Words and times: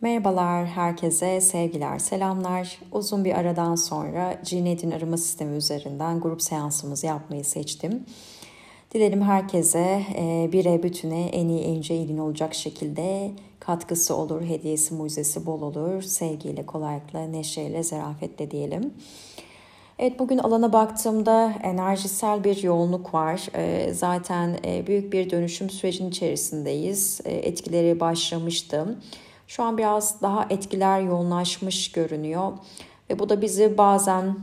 Merhabalar 0.00 0.66
herkese, 0.66 1.40
sevgiler, 1.40 1.98
selamlar. 1.98 2.78
Uzun 2.92 3.24
bir 3.24 3.32
aradan 3.38 3.74
sonra 3.74 4.40
Cinet'in 4.44 4.90
arama 4.90 5.16
sistemi 5.16 5.56
üzerinden 5.56 6.20
grup 6.20 6.42
seansımızı 6.42 7.06
yapmayı 7.06 7.44
seçtim. 7.44 8.04
Dilerim 8.94 9.22
herkese 9.22 10.02
e, 10.16 10.48
bire 10.52 10.82
bütüne 10.82 11.26
en 11.26 11.48
iyi 11.48 11.60
en 11.60 11.82
iyiliğin 11.82 12.18
olacak 12.18 12.54
şekilde 12.54 13.30
katkısı 13.60 14.16
olur, 14.16 14.42
hediyesi, 14.42 14.94
mucizesi 14.94 15.46
bol 15.46 15.62
olur. 15.62 16.02
Sevgiyle, 16.02 16.66
kolaylıkla, 16.66 17.20
neşeyle, 17.20 17.82
zarafetle 17.82 18.50
diyelim. 18.50 18.94
Evet 19.98 20.18
bugün 20.18 20.38
alana 20.38 20.72
baktığımda 20.72 21.52
enerjisel 21.62 22.44
bir 22.44 22.62
yoğunluk 22.62 23.14
var. 23.14 23.48
E, 23.54 23.94
zaten 23.94 24.58
e, 24.64 24.86
büyük 24.86 25.12
bir 25.12 25.30
dönüşüm 25.30 25.70
sürecinin 25.70 26.10
içerisindeyiz. 26.10 27.20
Etkileri 27.24 28.00
başlamıştı. 28.00 28.96
Şu 29.46 29.62
an 29.62 29.78
biraz 29.78 30.22
daha 30.22 30.46
etkiler 30.50 31.00
yoğunlaşmış 31.00 31.92
görünüyor. 31.92 32.52
Ve 33.10 33.18
bu 33.18 33.28
da 33.28 33.42
bizi 33.42 33.78
bazen 33.78 34.36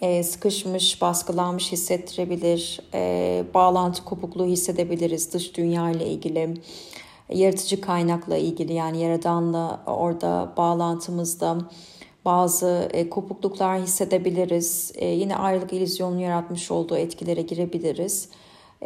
e, 0.00 0.22
sıkışmış, 0.22 1.02
baskılanmış 1.02 1.72
hissettirebilir. 1.72 2.80
E, 2.94 3.44
bağlantı 3.54 4.04
kopukluğu 4.04 4.46
hissedebiliriz 4.46 5.32
dış 5.32 5.56
dünya 5.56 5.90
ile 5.90 6.06
ilgili. 6.06 6.54
Yaratıcı 7.28 7.80
kaynakla 7.80 8.36
ilgili 8.36 8.72
yani 8.72 9.00
yaradanla 9.02 9.80
orada 9.86 10.52
bağlantımızda 10.56 11.58
bazı 12.24 12.88
e, 12.92 13.08
kopukluklar 13.08 13.80
hissedebiliriz. 13.80 14.92
E, 14.94 15.06
yine 15.06 15.36
ayrılık 15.36 15.72
illüzyonunu 15.72 16.20
yaratmış 16.20 16.70
olduğu 16.70 16.96
etkilere 16.96 17.42
girebiliriz. 17.42 18.28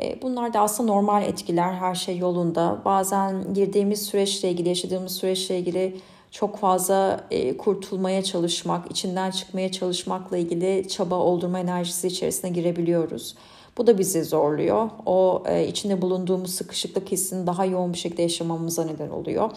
E, 0.03 0.23
bunlar 0.23 0.55
da 0.55 0.61
aslında 0.61 0.93
normal 0.93 1.23
etkiler, 1.23 1.73
her 1.73 1.95
şey 1.95 2.19
yolunda. 2.19 2.83
Bazen 2.85 3.55
girdiğimiz 3.55 4.03
süreçle 4.03 4.51
ilgili, 4.51 4.69
yaşadığımız 4.69 5.13
süreçle 5.13 5.59
ilgili 5.59 5.97
çok 6.31 6.57
fazla 6.57 7.21
e, 7.31 7.57
kurtulmaya 7.57 8.23
çalışmak, 8.23 8.91
içinden 8.91 9.31
çıkmaya 9.31 9.73
çalışmakla 9.73 10.37
ilgili 10.37 10.89
çaba 10.89 11.15
oldurma 11.15 11.59
enerjisi 11.59 12.07
içerisine 12.07 12.51
girebiliyoruz. 12.51 13.35
Bu 13.79 13.87
da 13.87 13.99
bizi 13.99 14.25
zorluyor. 14.25 14.91
O 15.07 15.43
e, 15.47 15.67
içinde 15.67 16.03
bulunduğumuz 16.03 16.55
sıkışıklık 16.55 17.13
hissini 17.13 17.47
daha 17.47 17.65
yoğun 17.65 17.93
bir 17.93 17.99
şekilde 17.99 18.23
yaşamamıza 18.23 18.85
neden 18.85 19.11
oluyor. 19.11 19.51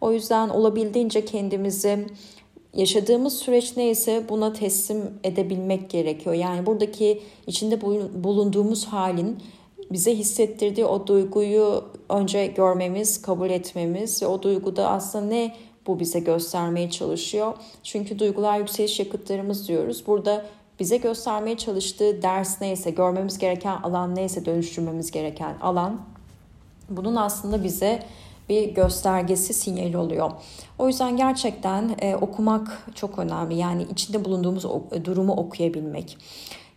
O 0.00 0.12
yüzden 0.12 0.48
olabildiğince 0.48 1.24
kendimizi 1.24 2.06
yaşadığımız 2.74 3.38
süreç 3.38 3.76
neyse 3.76 4.24
buna 4.28 4.52
teslim 4.52 5.10
edebilmek 5.24 5.90
gerekiyor. 5.90 6.34
Yani 6.34 6.66
buradaki 6.66 7.22
içinde 7.46 7.80
bulunduğumuz 8.24 8.84
halin 8.86 9.38
bize 9.92 10.16
hissettirdiği 10.16 10.86
o 10.86 11.06
duyguyu 11.06 11.84
önce 12.08 12.46
görmemiz, 12.46 13.22
kabul 13.22 13.50
etmemiz 13.50 14.22
ve 14.22 14.26
o 14.26 14.42
duyguda 14.42 14.88
aslında 14.88 15.26
ne 15.26 15.56
bu 15.86 16.00
bize 16.00 16.20
göstermeye 16.20 16.90
çalışıyor. 16.90 17.54
Çünkü 17.82 18.18
duygular 18.18 18.58
yükseliş 18.58 18.98
yakıtlarımız 18.98 19.68
diyoruz. 19.68 20.06
Burada 20.06 20.46
bize 20.80 20.96
göstermeye 20.96 21.56
çalıştığı 21.56 22.22
ders 22.22 22.60
neyse, 22.60 22.90
görmemiz 22.90 23.38
gereken 23.38 23.76
alan 23.76 24.14
neyse, 24.14 24.44
dönüştürmemiz 24.44 25.10
gereken 25.10 25.54
alan 25.60 26.00
bunun 26.90 27.16
aslında 27.16 27.64
bize 27.64 28.02
bir 28.48 28.74
göstergesi 28.74 29.54
sinyali 29.54 29.98
oluyor. 29.98 30.30
O 30.78 30.88
yüzden 30.88 31.16
gerçekten 31.16 31.96
e, 32.00 32.16
okumak 32.16 32.86
çok 32.94 33.18
önemli. 33.18 33.54
Yani 33.54 33.86
içinde 33.92 34.24
bulunduğumuz 34.24 34.64
durumu 35.04 35.32
okuyabilmek 35.32 36.18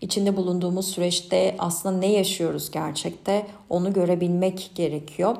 içinde 0.02 0.38
bulunduğumuz 0.38 0.88
süreçte 0.88 1.56
aslında 1.60 1.98
ne 1.98 2.12
yaşıyoruz 2.12 2.72
gerçekte 2.72 3.48
onu 3.70 3.94
görebilmek 3.94 4.72
gerekiyor. 4.76 5.36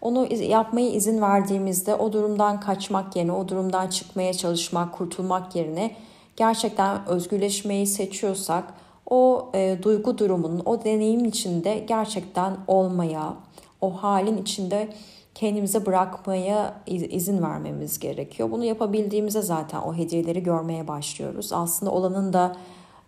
Onu 0.00 0.28
yapmaya 0.34 0.90
izin 0.90 1.22
verdiğimizde 1.22 1.94
o 1.94 2.12
durumdan 2.12 2.60
kaçmak 2.60 3.16
yerine, 3.16 3.32
o 3.32 3.48
durumdan 3.48 3.88
çıkmaya 3.88 4.34
çalışmak, 4.34 4.92
kurtulmak 4.92 5.56
yerine 5.56 5.96
gerçekten 6.36 7.06
özgürleşmeyi 7.06 7.86
seçiyorsak 7.86 8.64
o 9.10 9.50
e, 9.54 9.78
duygu 9.82 10.18
durumunun, 10.18 10.62
o 10.64 10.84
deneyimin 10.84 11.24
içinde 11.24 11.78
gerçekten 11.88 12.56
olmaya, 12.66 13.34
o 13.80 13.90
halin 14.02 14.42
içinde 14.42 14.88
kendimize 15.34 15.86
bırakmaya 15.86 16.74
izin 16.86 17.42
vermemiz 17.42 17.98
gerekiyor. 17.98 18.50
Bunu 18.50 18.64
yapabildiğimizde 18.64 19.42
zaten 19.42 19.80
o 19.80 19.94
hediyeleri 19.94 20.42
görmeye 20.42 20.88
başlıyoruz. 20.88 21.52
Aslında 21.52 21.92
olanın 21.92 22.32
da 22.32 22.56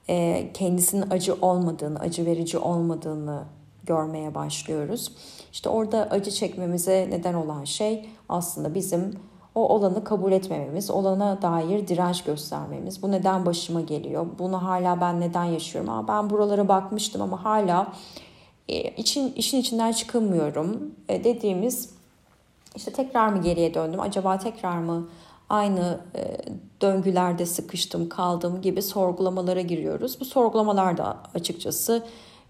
e, 0.08 0.50
kendisinin 0.54 1.10
acı 1.10 1.34
olmadığını, 1.34 1.98
acı 1.98 2.26
verici 2.26 2.58
olmadığını 2.58 3.42
görmeye 3.84 4.34
başlıyoruz. 4.34 5.12
İşte 5.52 5.68
orada 5.68 6.08
acı 6.10 6.30
çekmemize 6.30 7.06
neden 7.10 7.34
olan 7.34 7.64
şey 7.64 8.08
aslında 8.28 8.74
bizim 8.74 9.18
o 9.54 9.68
olanı 9.68 10.04
kabul 10.04 10.32
etmememiz, 10.32 10.90
olana 10.90 11.42
dair 11.42 11.88
direnç 11.88 12.24
göstermemiz. 12.24 13.02
Bu 13.02 13.12
neden 13.12 13.46
başıma 13.46 13.80
geliyor? 13.80 14.26
Bunu 14.38 14.62
hala 14.62 15.00
ben 15.00 15.20
neden 15.20 15.44
yaşıyorum? 15.44 15.90
Aa, 15.90 16.08
ben 16.08 16.30
buralara 16.30 16.68
bakmıştım 16.68 17.22
ama 17.22 17.44
hala 17.44 17.92
e, 18.68 18.80
için 18.82 19.32
işin 19.32 19.58
içinden 19.58 19.92
çıkamıyorum 19.92 20.94
e, 21.08 21.24
dediğimiz 21.24 21.90
işte 22.76 22.92
tekrar 22.92 23.28
mı 23.28 23.42
geriye 23.42 23.74
döndüm? 23.74 24.00
Acaba 24.00 24.38
tekrar 24.38 24.78
mı 24.78 25.08
aynı 25.48 26.00
e, 26.16 26.36
döngülerde 26.82 27.46
sıkıştım, 27.46 28.08
kaldım 28.08 28.62
gibi 28.62 28.82
sorgulamalara 28.82 29.60
giriyoruz. 29.60 30.20
Bu 30.20 30.24
sorgulamalar 30.24 30.98
da 30.98 31.16
açıkçası 31.34 32.02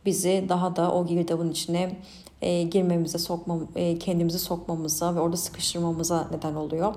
bizi 0.05 0.47
daha 0.49 0.77
da 0.77 0.93
o 0.93 1.07
girdabın 1.07 1.51
içine 1.51 1.97
e, 2.43 2.63
girmemize, 2.63 3.19
sokma, 3.19 3.59
e, 3.77 3.99
kendimizi 3.99 4.39
sokmamıza 4.39 5.15
ve 5.15 5.21
orada 5.21 5.37
sıkıştırmamıza 5.37 6.29
neden 6.31 6.55
oluyor. 6.55 6.95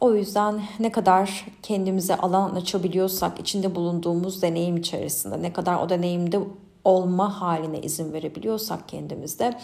O 0.00 0.14
yüzden 0.14 0.62
ne 0.80 0.92
kadar 0.92 1.46
kendimize 1.62 2.16
alan 2.16 2.54
açabiliyorsak 2.54 3.40
içinde 3.40 3.74
bulunduğumuz 3.74 4.42
deneyim 4.42 4.76
içerisinde, 4.76 5.42
ne 5.42 5.52
kadar 5.52 5.82
o 5.82 5.88
deneyimde 5.88 6.40
olma 6.84 7.40
haline 7.40 7.80
izin 7.80 8.12
verebiliyorsak 8.12 8.88
kendimizde 8.88 9.58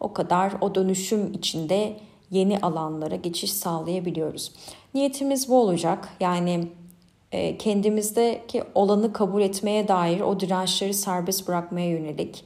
o 0.00 0.12
kadar 0.12 0.52
o 0.60 0.74
dönüşüm 0.74 1.32
içinde 1.32 1.96
yeni 2.32 2.58
alanlara 2.60 3.16
geçiş 3.16 3.52
sağlayabiliyoruz. 3.52 4.52
Niyetimiz 4.94 5.48
bu 5.48 5.60
olacak. 5.60 6.08
Yani 6.20 6.68
e, 7.32 7.58
kendimizdeki 7.58 8.62
olanı 8.74 9.12
kabul 9.12 9.42
etmeye 9.42 9.88
dair 9.88 10.20
o 10.20 10.40
dirençleri 10.40 10.94
serbest 10.94 11.48
bırakmaya 11.48 11.88
yönelik 11.88 12.44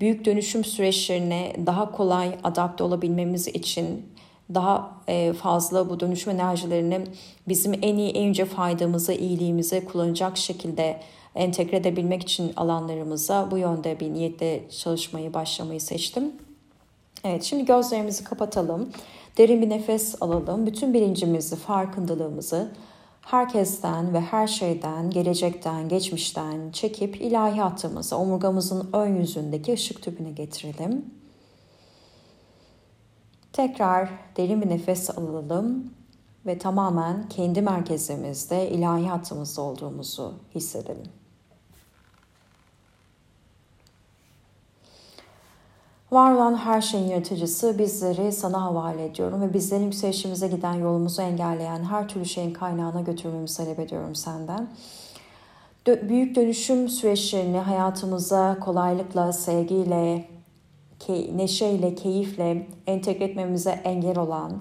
büyük 0.00 0.24
dönüşüm 0.24 0.64
süreçlerine 0.64 1.56
daha 1.66 1.92
kolay 1.92 2.38
adapte 2.44 2.84
olabilmemiz 2.84 3.48
için 3.48 4.06
daha 4.54 4.92
e, 5.08 5.32
fazla 5.32 5.90
bu 5.90 6.00
dönüşüm 6.00 6.32
enerjilerini 6.32 7.00
bizim 7.48 7.74
en 7.82 7.96
iyi 7.96 8.10
en 8.10 8.22
yüce 8.22 8.44
faydamıza, 8.44 9.12
iyiliğimize 9.12 9.84
kullanacak 9.84 10.36
şekilde 10.36 11.00
entegre 11.34 11.76
edebilmek 11.76 12.22
için 12.22 12.52
alanlarımıza 12.56 13.50
bu 13.50 13.58
yönde 13.58 14.00
bir 14.00 14.12
niyetle 14.12 14.62
çalışmayı 14.82 15.34
başlamayı 15.34 15.80
seçtim. 15.80 16.32
Evet 17.24 17.42
şimdi 17.42 17.64
gözlerimizi 17.64 18.24
kapatalım. 18.24 18.88
Derin 19.38 19.62
bir 19.62 19.70
nefes 19.70 20.22
alalım. 20.22 20.66
Bütün 20.66 20.94
bilincimizi, 20.94 21.56
farkındalığımızı 21.56 22.72
herkesten 23.20 24.14
ve 24.14 24.20
her 24.20 24.46
şeyden, 24.46 25.10
gelecekten, 25.10 25.88
geçmişten 25.88 26.70
çekip 26.72 27.20
ilahi 27.20 27.60
hattımıza, 27.60 28.16
omurgamızın 28.16 28.90
ön 28.92 29.16
yüzündeki 29.16 29.72
ışık 29.72 30.02
tüpüne 30.02 30.30
getirelim. 30.30 31.04
Tekrar 33.52 34.10
derin 34.36 34.62
bir 34.62 34.68
nefes 34.68 35.18
alalım 35.18 35.90
ve 36.46 36.58
tamamen 36.58 37.28
kendi 37.28 37.62
merkezimizde, 37.62 38.70
ilahi 38.70 39.06
hattımızda 39.06 39.62
olduğumuzu 39.62 40.34
hissedelim. 40.54 41.25
Var 46.12 46.32
olan 46.32 46.56
her 46.56 46.80
şeyin 46.80 47.08
yaratıcısı 47.08 47.78
bizleri 47.78 48.32
sana 48.32 48.62
havale 48.62 49.04
ediyorum 49.04 49.40
ve 49.40 49.54
bizlerin 49.54 49.84
yükselişimize 49.84 50.48
giden 50.48 50.74
yolumuzu 50.74 51.22
engelleyen 51.22 51.84
her 51.84 52.08
türlü 52.08 52.26
şeyin 52.26 52.52
kaynağına 52.52 53.00
götürmemizi 53.00 53.56
talep 53.56 53.78
ediyorum 53.78 54.14
senden. 54.14 54.68
Büyük 55.86 56.36
dönüşüm 56.36 56.88
süreçlerini 56.88 57.58
hayatımıza 57.58 58.58
kolaylıkla, 58.60 59.32
sevgiyle, 59.32 60.28
neşeyle, 61.34 61.94
keyifle 61.94 62.66
entegre 62.86 63.24
etmemize 63.24 63.70
engel 63.70 64.18
olan, 64.18 64.52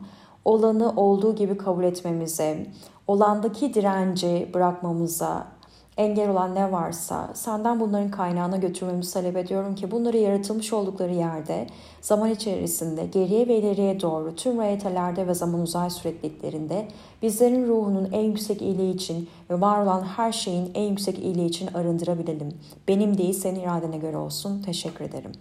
olanı 0.46 0.94
olduğu 0.96 1.36
gibi 1.36 1.58
kabul 1.58 1.84
etmemize, 1.84 2.68
olandaki 3.08 3.74
direnci 3.74 4.50
bırakmamıza, 4.54 5.48
engel 5.98 6.30
olan 6.30 6.56
ne 6.56 6.72
varsa 6.72 7.32
senden 7.34 7.80
bunların 7.80 8.12
kaynağına 8.12 8.58
götürmemizi 8.58 9.14
talep 9.14 9.38
ediyorum 9.38 9.76
ki 9.76 9.92
bunları 9.92 10.18
yaratılmış 10.18 10.74
oldukları 10.74 11.14
yerde 11.14 11.68
zaman 12.02 12.30
içerisinde 12.30 13.06
geriye 13.06 13.48
ve 13.48 13.58
ileriye 13.58 14.02
doğru 14.02 14.36
tüm 14.36 14.62
realitelerde 14.62 15.28
ve 15.28 15.34
zaman 15.34 15.62
uzay 15.62 15.90
sürekliliklerinde 15.90 16.88
bizlerin 17.22 17.68
ruhunun 17.68 18.10
en 18.12 18.24
yüksek 18.24 18.62
iyiliği 18.62 18.94
için 18.94 19.30
ve 19.50 19.62
var 19.62 19.82
olan 19.82 20.04
her 20.04 20.32
şeyin 20.32 20.72
en 20.74 20.84
yüksek 20.84 21.20
iyiliği 21.20 21.50
için 21.50 21.68
arındırabilelim. 21.74 22.58
Benim 22.88 23.18
değil 23.18 23.34
senin 23.34 23.60
iradene 23.60 23.98
göre 23.98 24.18
olsun. 24.18 24.62
Teşekkür 24.62 25.06
ederim. 25.06 25.32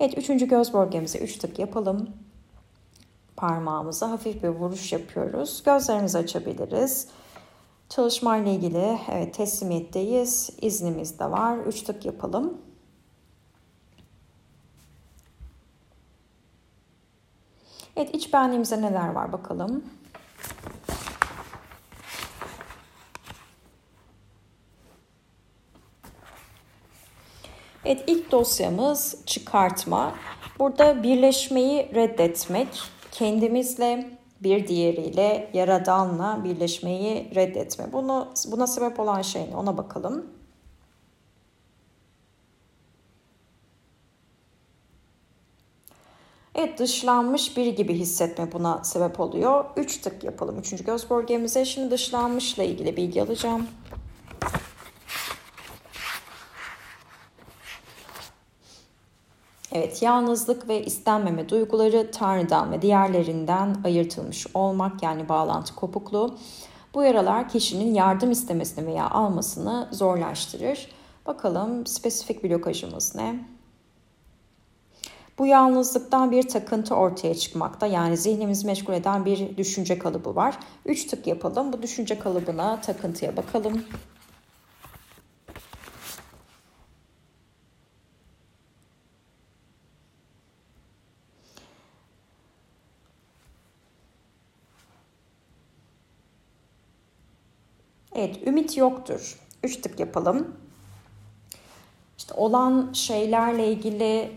Evet 0.00 0.18
üçüncü 0.18 0.48
göz 0.48 0.74
bölgemize 0.74 1.18
üç 1.18 1.38
tık 1.38 1.58
yapalım 1.58 2.08
parmağımıza 3.36 4.10
hafif 4.10 4.42
bir 4.42 4.48
vuruş 4.48 4.92
yapıyoruz. 4.92 5.62
Gözlerimizi 5.64 6.18
açabiliriz. 6.18 7.08
Çalışmayla 7.96 8.52
ilgili 8.52 8.98
evet 9.12 9.34
teslimiyetteyiz. 9.34 10.50
İznimiz 10.62 11.18
de 11.18 11.30
var. 11.30 11.58
Üç 11.58 11.82
tık 11.82 12.04
yapalım. 12.04 12.58
Evet 17.96 18.14
iç 18.14 18.32
benliğimizde 18.32 18.82
neler 18.82 19.08
var 19.08 19.32
bakalım. 19.32 19.84
Evet 27.84 28.04
ilk 28.06 28.32
dosyamız 28.32 29.26
çıkartma. 29.26 30.14
Burada 30.58 31.02
birleşmeyi 31.02 31.94
reddetmek, 31.94 32.68
kendimizle 33.12 34.18
bir 34.44 34.68
diğeriyle, 34.68 35.50
yaradanla 35.54 36.44
birleşmeyi 36.44 37.34
reddetme. 37.34 37.92
Bunu 37.92 38.28
buna 38.50 38.66
sebep 38.66 39.00
olan 39.00 39.22
şey 39.22 39.50
ne? 39.50 39.56
Ona 39.56 39.76
bakalım. 39.76 40.26
Evet 46.54 46.78
dışlanmış 46.78 47.56
biri 47.56 47.74
gibi 47.74 47.94
hissetme 47.94 48.52
buna 48.52 48.84
sebep 48.84 49.20
oluyor. 49.20 49.64
Üç 49.76 49.98
tık 50.00 50.24
yapalım. 50.24 50.58
Üçüncü 50.58 50.84
göz 50.84 51.10
bölgemize. 51.10 51.64
Şimdi 51.64 51.90
dışlanmışla 51.90 52.62
ilgili 52.62 52.96
bilgi 52.96 53.22
alacağım. 53.22 53.66
Evet, 59.74 60.02
yalnızlık 60.02 60.68
ve 60.68 60.84
istenmeme 60.84 61.48
duyguları 61.48 62.10
Tanrı'dan 62.10 62.72
ve 62.72 62.82
diğerlerinden 62.82 63.76
ayırtılmış 63.84 64.46
olmak 64.54 65.02
yani 65.02 65.28
bağlantı 65.28 65.74
kopukluğu. 65.74 66.38
Bu 66.94 67.02
yaralar 67.02 67.48
kişinin 67.48 67.94
yardım 67.94 68.30
istemesini 68.30 68.86
veya 68.86 69.10
almasını 69.10 69.88
zorlaştırır. 69.92 70.88
Bakalım 71.26 71.86
spesifik 71.86 72.44
blokajımız 72.44 73.14
ne? 73.14 73.44
Bu 75.38 75.46
yalnızlıktan 75.46 76.30
bir 76.30 76.48
takıntı 76.48 76.94
ortaya 76.94 77.34
çıkmakta. 77.34 77.86
Yani 77.86 78.16
zihnimizi 78.16 78.66
meşgul 78.66 78.92
eden 78.92 79.24
bir 79.24 79.56
düşünce 79.56 79.98
kalıbı 79.98 80.34
var. 80.34 80.58
Üç 80.86 81.06
tık 81.06 81.26
yapalım. 81.26 81.72
Bu 81.72 81.82
düşünce 81.82 82.18
kalıbına, 82.18 82.80
takıntıya 82.80 83.36
bakalım. 83.36 83.84
Evet, 98.14 98.46
ümit 98.46 98.76
yoktur. 98.76 99.38
Üç 99.62 99.76
tık 99.80 100.00
yapalım. 100.00 100.56
İşte 102.18 102.34
olan 102.34 102.92
şeylerle 102.92 103.72
ilgili 103.72 104.30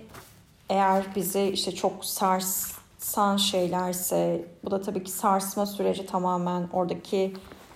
eğer 0.69 1.05
bizi 1.15 1.41
işte 1.41 1.71
çok 1.71 2.05
sarsan 2.05 3.37
şeylerse 3.37 4.45
bu 4.65 4.71
da 4.71 4.81
tabii 4.81 5.03
ki 5.03 5.11
sarsma 5.11 5.65
süreci 5.65 6.05
tamamen 6.05 6.69
oradaki 6.73 7.33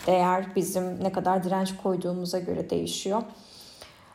değer 0.07 0.45
bizim 0.55 1.03
ne 1.03 1.11
kadar 1.11 1.43
direnç 1.43 1.77
koyduğumuza 1.83 2.39
göre 2.39 2.69
değişiyor. 2.69 3.21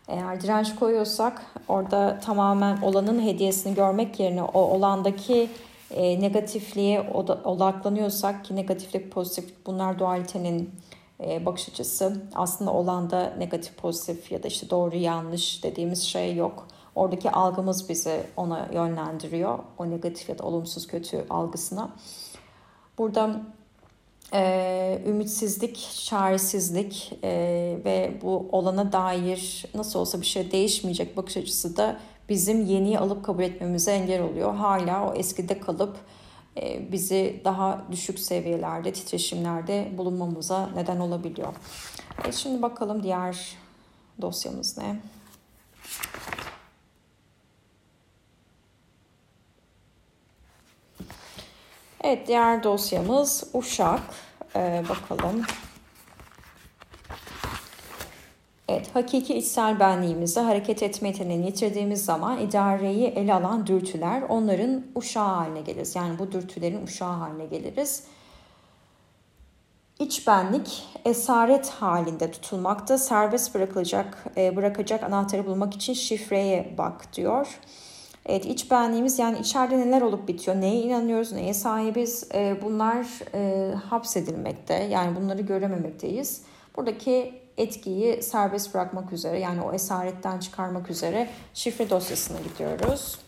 Eğer 0.09 0.41
direnç 0.41 0.75
koyuyorsak 0.75 1.43
orada 1.69 2.21
tamamen 2.25 2.83
olanın 2.83 3.23
hediyesini 3.23 3.75
görmek 3.75 4.21
yerine 4.21 4.43
o 4.43 4.61
olandaki 4.61 5.51
e, 5.91 6.21
negatifliğe 6.21 7.01
odaklanıyorsak 7.45 8.45
ki 8.45 8.57
negatiflik 8.57 9.13
pozitif 9.13 9.67
bunlar 9.67 9.99
dualitenin 9.99 10.71
bakış 11.21 11.69
açısı. 11.69 12.23
Aslında 12.35 12.73
olanda 12.73 13.35
negatif 13.39 13.77
pozitif 13.77 14.33
ya 14.33 14.43
da 14.43 14.49
işte 14.49 14.71
doğru 14.71 14.97
yanlış 14.97 15.65
dediğimiz 15.65 16.03
şey 16.03 16.37
yok. 16.37 16.69
Oradaki 16.95 17.31
algımız 17.31 17.89
bizi 17.89 18.21
ona 18.37 18.69
yönlendiriyor. 18.73 19.59
O 19.79 19.91
negatif 19.91 20.29
ya 20.29 20.39
da 20.39 20.45
olumsuz 20.45 20.87
kötü 20.87 21.27
algısına. 21.31 21.91
Burada 22.99 23.41
e, 24.35 25.03
ümitsizlik, 25.07 25.91
çaresizlik 26.05 27.13
e, 27.25 27.31
ve 27.85 28.13
bu 28.23 28.49
olana 28.53 28.93
dair 28.93 29.65
nasıl 29.75 30.01
olsa 30.01 30.21
bir 30.21 30.27
şey 30.27 30.51
değişmeyecek 30.51 31.17
bakış 31.17 31.37
açısı 31.37 31.77
da 31.77 32.01
bizim 32.29 32.67
yeniyi 32.67 32.99
alıp 32.99 33.25
kabul 33.25 33.43
etmemize 33.43 33.93
engel 33.93 34.23
oluyor. 34.23 34.55
Hala 34.55 35.11
o 35.11 35.15
eskide 35.15 35.61
kalıp 35.61 35.97
e, 35.97 36.16
bizi 36.93 37.41
daha 37.45 37.83
düşük 37.91 38.19
seviyelerde, 38.19 38.93
titreşimlerde 38.93 39.93
bulunmamıza 39.99 40.71
neden 40.75 41.01
olabiliyor. 41.01 41.55
E 42.29 42.33
şimdi 42.33 42.63
bakalım 42.63 43.03
diğer 43.03 43.57
dosyamız 44.21 44.79
ne? 44.79 44.97
Evet 52.01 52.29
diğer 52.29 52.63
dosyamız 52.63 53.45
Uşak. 53.55 54.01
Ee, 54.57 54.85
bakalım. 54.89 55.43
Hakiki 58.95 59.35
içsel 59.35 59.81
benliğimizde 59.81 60.41
hareket 60.41 60.83
etme 60.83 61.09
yeteneğini 61.09 61.47
yitirdiğimiz 61.47 62.05
zaman 62.05 62.41
idareyi 62.41 63.07
ele 63.07 63.35
alan 63.35 63.67
dürtüler 63.67 64.23
onların 64.23 64.83
uşağı 64.95 65.35
haline 65.35 65.61
geliriz. 65.61 65.97
Yani 65.97 66.19
bu 66.19 66.33
dürtülerin 66.33 66.87
uşağı 66.87 67.13
haline 67.13 67.47
geliriz. 67.47 68.05
İç 69.99 70.27
benlik 70.27 70.85
esaret 71.05 71.69
halinde 71.69 72.31
tutulmakta. 72.31 72.99
Serbest 72.99 73.55
bırakılacak, 73.55 74.25
e, 74.37 74.57
bırakacak 74.57 75.03
anahtarı 75.03 75.47
bulmak 75.47 75.75
için 75.75 75.93
şifreye 75.93 76.75
bak 76.79 77.13
diyor. 77.13 77.61
Evet 78.27 78.47
iç 78.47 78.71
benliğimiz 78.71 79.19
yani 79.19 79.39
içeride 79.39 79.79
neler 79.79 80.03
olup 80.03 80.29
bitiyor, 80.29 80.61
neye 80.61 80.81
inanıyoruz, 80.81 81.33
neye 81.33 81.55
sahibiz 81.55 82.29
e, 82.35 82.57
bunlar 82.63 83.07
e, 83.35 83.75
hapsedilmekte. 83.75 84.75
Yani 84.75 85.17
bunları 85.17 85.43
görememekteyiz. 85.43 86.43
Buradaki 86.77 87.46
etkiyi 87.59 88.23
serbest 88.23 88.75
bırakmak 88.75 89.13
üzere 89.13 89.39
yani 89.41 89.61
o 89.61 89.73
esaretten 89.73 90.39
çıkarmak 90.39 90.91
üzere 90.91 91.31
şifre 91.55 91.91
dosyasına 91.91 92.39
gidiyoruz. 92.41 93.19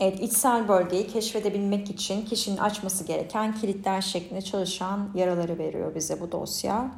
Evet, 0.00 0.20
içsel 0.20 0.68
bölgeyi 0.68 1.06
keşfedebilmek 1.06 1.90
için 1.90 2.24
kişinin 2.24 2.56
açması 2.56 3.04
gereken 3.04 3.54
kilitler 3.54 4.00
şeklinde 4.00 4.42
çalışan 4.42 5.10
yaraları 5.14 5.58
veriyor 5.58 5.94
bize 5.94 6.20
bu 6.20 6.32
dosya. 6.32 6.90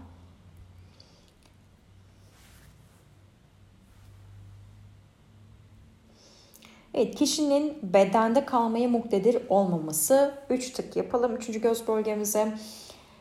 Evet 6.97 7.15
kişinin 7.15 7.79
bedende 7.83 8.45
kalmaya 8.45 8.89
muktedir 8.89 9.39
olmaması. 9.49 10.35
Üç 10.51 10.71
tık 10.71 10.97
yapalım. 10.97 11.37
Üçüncü 11.37 11.61
göz 11.61 11.89
bölgemize. 11.89 12.53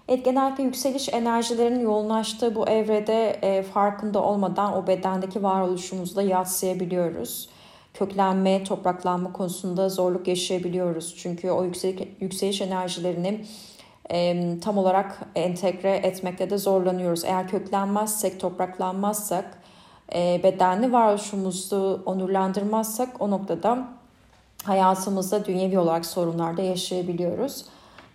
Evet 0.08 0.25
genellikle 0.25 0.63
yükseliş 0.63 1.10
enerjilerinin 1.10 1.79
yoğunlaştığı 1.79 2.55
bu 2.55 2.67
evrede 2.67 3.29
e, 3.29 3.63
farkında 3.63 4.24
olmadan 4.24 4.74
o 4.74 4.88
bedendeki 4.88 5.44
varoluşumuzda 5.44 6.22
yatsıyabiliyoruz. 6.22 7.50
Köklenme, 7.94 8.63
topraklanma 8.63 9.34
konusunda 9.34 9.89
zorluk 9.89 10.27
yaşayabiliyoruz. 10.27 11.15
Çünkü 11.17 11.50
o 11.50 11.63
yükseliş, 11.63 12.08
yükseliş 12.20 12.62
enerjilerini 12.62 13.46
e, 14.12 14.44
tam 14.60 14.77
olarak 14.77 15.20
entegre 15.36 15.96
etmekte 15.96 16.50
de 16.50 16.58
zorlanıyoruz. 16.58 17.25
Eğer 17.25 17.48
köklenmezsek, 17.48 18.39
topraklanmazsak 18.39 19.64
bedenli 20.13 20.91
varoluşumuzu 20.91 22.03
onurlandırmazsak 22.05 23.21
o 23.21 23.31
noktada 23.31 23.88
hayatımızda 24.63 25.45
dünyevi 25.45 25.79
olarak 25.79 26.05
sorunlarda 26.05 26.62
yaşayabiliyoruz. 26.62 27.65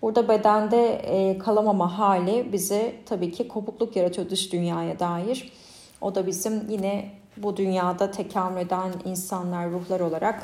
Burada 0.02 0.28
bedende 0.28 0.92
e, 0.92 1.38
kalamama 1.38 1.98
hali 1.98 2.52
bize 2.52 2.94
tabii 3.06 3.32
ki 3.32 3.48
kopukluk 3.48 3.96
yaratıyor 3.96 4.30
dış 4.30 4.52
dünyaya 4.52 4.98
dair. 4.98 5.52
O 6.00 6.14
da 6.14 6.26
bizim 6.26 6.70
yine 6.70 7.10
bu 7.36 7.56
dünyada 7.56 8.10
tekamül 8.10 8.60
eden 8.60 8.92
insanlar, 9.04 9.70
ruhlar 9.70 10.00
olarak 10.00 10.42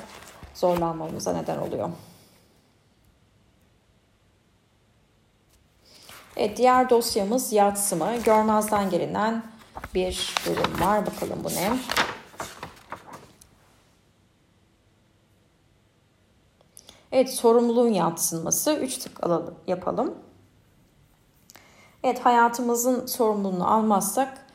zorlanmamıza 0.54 1.32
neden 1.32 1.58
oluyor. 1.58 1.88
Evet, 6.36 6.56
diğer 6.56 6.90
dosyamız 6.90 7.52
yatsıma. 7.52 8.16
Görmezden 8.16 8.90
gelinen 8.90 9.42
bir 9.94 10.34
durum 10.46 10.80
var. 10.80 11.06
Bakalım 11.06 11.44
bu 11.44 11.48
ne? 11.48 11.78
Evet 17.12 17.34
sorumluluğun 17.34 17.88
yatsınması. 17.88 18.72
Üç 18.74 18.98
tık 18.98 19.24
alalım, 19.24 19.54
yapalım. 19.66 20.14
Evet 22.02 22.24
hayatımızın 22.24 23.06
sorumluluğunu 23.06 23.72
almazsak 23.72 24.46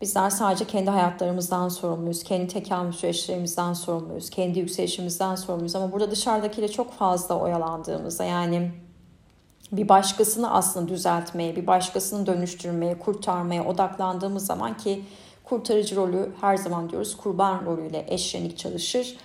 Bizler 0.00 0.30
sadece 0.30 0.64
kendi 0.64 0.90
hayatlarımızdan 0.90 1.68
sorumluyuz. 1.68 2.22
Kendi 2.22 2.48
tekamül 2.48 2.92
süreçlerimizden 2.92 3.72
sorumluyuz. 3.72 4.30
Kendi 4.30 4.58
yükselişimizden 4.58 5.34
sorumluyuz. 5.34 5.76
Ama 5.76 5.92
burada 5.92 6.10
dışarıdakiyle 6.10 6.68
çok 6.68 6.92
fazla 6.92 7.38
oyalandığımızda 7.38 8.24
yani 8.24 8.72
bir 9.72 9.88
başkasını 9.88 10.52
aslında 10.52 10.88
düzeltmeye, 10.88 11.56
bir 11.56 11.66
başkasını 11.66 12.26
dönüştürmeye, 12.26 12.98
kurtarmaya 12.98 13.64
odaklandığımız 13.64 14.46
zaman 14.46 14.76
ki 14.76 15.04
kurtarıcı 15.44 15.96
rolü 15.96 16.32
her 16.40 16.56
zaman 16.56 16.90
diyoruz 16.90 17.16
kurban 17.16 17.66
rolüyle 17.66 18.04
eşlenik 18.08 18.58
çalışır. 18.58 19.16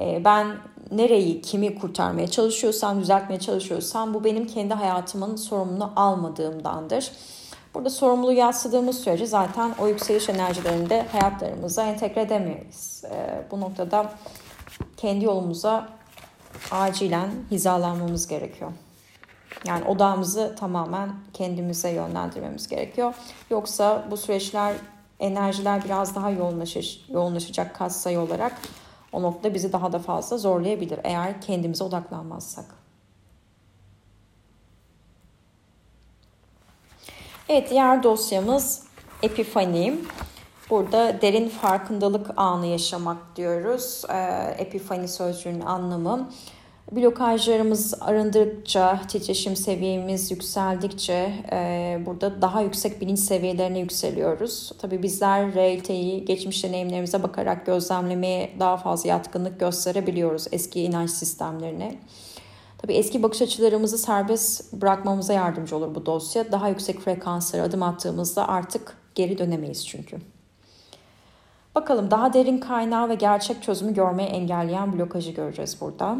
Ee, 0.00 0.22
ben 0.24 0.56
nereyi, 0.90 1.42
kimi 1.42 1.78
kurtarmaya 1.78 2.26
çalışıyorsam, 2.26 3.00
düzeltmeye 3.00 3.40
çalışıyorsam 3.40 4.14
bu 4.14 4.24
benim 4.24 4.46
kendi 4.46 4.74
hayatımın 4.74 5.36
sorumluluğunu 5.36 5.92
almadığımdandır. 5.96 7.12
Burada 7.74 7.90
sorumluluğu 7.90 8.32
yansıdığımız 8.32 8.98
sürece 8.98 9.26
zaten 9.26 9.74
o 9.78 9.88
yükseliş 9.88 10.28
enerjilerini 10.28 10.90
de 10.90 11.06
hayatlarımıza 11.12 11.86
entegre 11.86 12.20
edemeyiz. 12.20 13.04
Ee, 13.10 13.44
bu 13.50 13.60
noktada 13.60 14.12
kendi 14.96 15.24
yolumuza 15.24 15.88
acilen 16.70 17.30
hizalanmamız 17.50 18.26
gerekiyor. 18.26 18.72
Yani 19.66 19.84
odağımızı 19.84 20.56
tamamen 20.58 21.10
kendimize 21.32 21.90
yönlendirmemiz 21.90 22.68
gerekiyor. 22.68 23.14
Yoksa 23.50 24.04
bu 24.10 24.16
süreçler 24.16 24.74
enerjiler 25.20 25.84
biraz 25.84 26.14
daha 26.14 26.30
yoğunlaşır, 26.30 27.04
yoğunlaşacak 27.08 27.74
katsayı 27.74 28.20
olarak 28.20 28.58
o 29.12 29.22
noktada 29.22 29.54
bizi 29.54 29.72
daha 29.72 29.92
da 29.92 29.98
fazla 29.98 30.38
zorlayabilir 30.38 31.00
eğer 31.04 31.40
kendimize 31.40 31.84
odaklanmazsak. 31.84 32.64
Evet 37.48 37.70
diğer 37.70 38.02
dosyamız 38.02 38.92
Epifani. 39.22 39.98
Burada 40.70 41.22
derin 41.22 41.48
farkındalık 41.48 42.30
anı 42.36 42.66
yaşamak 42.66 43.36
diyoruz. 43.36 44.04
Ee, 44.10 44.54
epifani 44.58 45.08
sözcüğünün 45.08 45.60
anlamı. 45.60 46.30
Blokajlarımız 46.90 47.94
arındıkça, 48.00 49.00
titreşim 49.08 49.56
seviyemiz 49.56 50.30
yükseldikçe 50.30 51.32
e, 51.52 51.98
burada 52.06 52.42
daha 52.42 52.60
yüksek 52.60 53.00
bilinç 53.00 53.18
seviyelerine 53.18 53.78
yükseliyoruz. 53.78 54.72
Tabii 54.78 55.02
bizler 55.02 55.54
realiteyi 55.54 56.24
geçmiş 56.24 56.64
deneyimlerimize 56.64 57.22
bakarak 57.22 57.66
gözlemlemeye 57.66 58.50
daha 58.60 58.76
fazla 58.76 59.08
yatkınlık 59.08 59.60
gösterebiliyoruz 59.60 60.46
eski 60.52 60.82
inanç 60.82 61.10
sistemlerine. 61.10 61.98
Tabii 62.78 62.92
eski 62.92 63.22
bakış 63.22 63.42
açılarımızı 63.42 63.98
serbest 63.98 64.72
bırakmamıza 64.72 65.32
yardımcı 65.32 65.76
olur 65.76 65.94
bu 65.94 66.06
dosya. 66.06 66.52
Daha 66.52 66.68
yüksek 66.68 67.00
frekanslara 67.00 67.62
adım 67.62 67.82
attığımızda 67.82 68.48
artık 68.48 68.96
geri 69.14 69.38
dönemeyiz 69.38 69.86
çünkü. 69.86 70.18
Bakalım 71.74 72.10
daha 72.10 72.32
derin 72.32 72.58
kaynağı 72.58 73.08
ve 73.08 73.14
gerçek 73.14 73.62
çözümü 73.62 73.94
görmeyi 73.94 74.28
engelleyen 74.28 74.92
blokajı 74.92 75.30
göreceğiz 75.30 75.80
burada. 75.80 76.16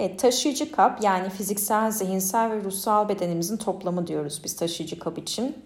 Evet, 0.00 0.18
taşıyıcı 0.18 0.72
kap 0.72 1.04
yani 1.04 1.30
fiziksel, 1.30 1.90
zihinsel 1.90 2.50
ve 2.50 2.64
ruhsal 2.64 3.08
bedenimizin 3.08 3.56
toplamı 3.56 4.06
diyoruz 4.06 4.40
biz 4.44 4.56
taşıyıcı 4.56 4.98
kap 4.98 5.18
için. 5.18 5.64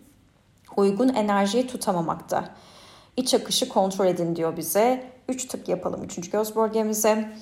Uygun 0.76 1.08
enerjiyi 1.08 1.66
tutamamakta. 1.66 2.48
İç 3.16 3.34
akışı 3.34 3.68
kontrol 3.68 4.06
edin 4.06 4.36
diyor 4.36 4.56
bize. 4.56 5.10
Üç 5.28 5.46
tık 5.46 5.68
yapalım 5.68 6.04
üçüncü 6.04 6.30
göz 6.30 6.56
bölgemize. 6.56 7.32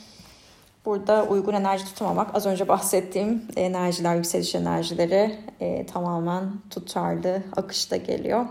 Burada 0.85 1.25
uygun 1.25 1.53
enerji 1.53 1.85
tutamamak 1.85 2.35
az 2.35 2.47
önce 2.47 2.69
bahsettiğim 2.69 3.43
enerjiler, 3.57 4.17
yükseliş 4.17 4.55
enerjileri 4.55 5.39
e, 5.61 5.87
tamamen 5.87 6.53
tutarlı 6.71 7.43
akışta 7.57 7.97
geliyor. 7.97 8.47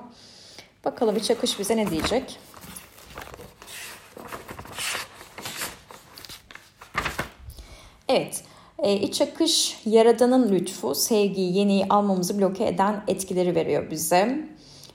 Bakalım 0.85 1.17
iç 1.17 1.31
akış 1.31 1.59
bize 1.59 1.77
ne 1.77 1.89
diyecek? 1.89 2.39
Evet, 8.11 8.43
e, 8.79 8.93
iç 8.93 9.21
akış 9.21 9.81
yaradanın 9.85 10.51
lütfu, 10.51 10.95
sevgiyi, 10.95 11.57
yeniyi 11.57 11.85
almamızı 11.89 12.39
bloke 12.39 12.67
eden 12.67 13.03
etkileri 13.07 13.55
veriyor 13.55 13.91
bize. 13.91 14.49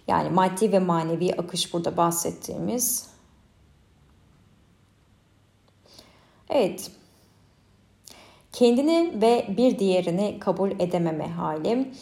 Yani 0.08 0.30
maddi 0.30 0.73
ve 0.73 0.78
manevi 0.78 1.35
akış 1.35 1.73
burada 1.75 1.96
bahsettiğimiz. 1.96 3.08
Evet, 6.50 6.90
kendini 8.52 9.23
ve 9.23 9.46
bir 9.56 9.78
diğerini 9.78 10.38
kabul 10.40 10.70
edememe 10.70 11.26
hali. 11.26 11.92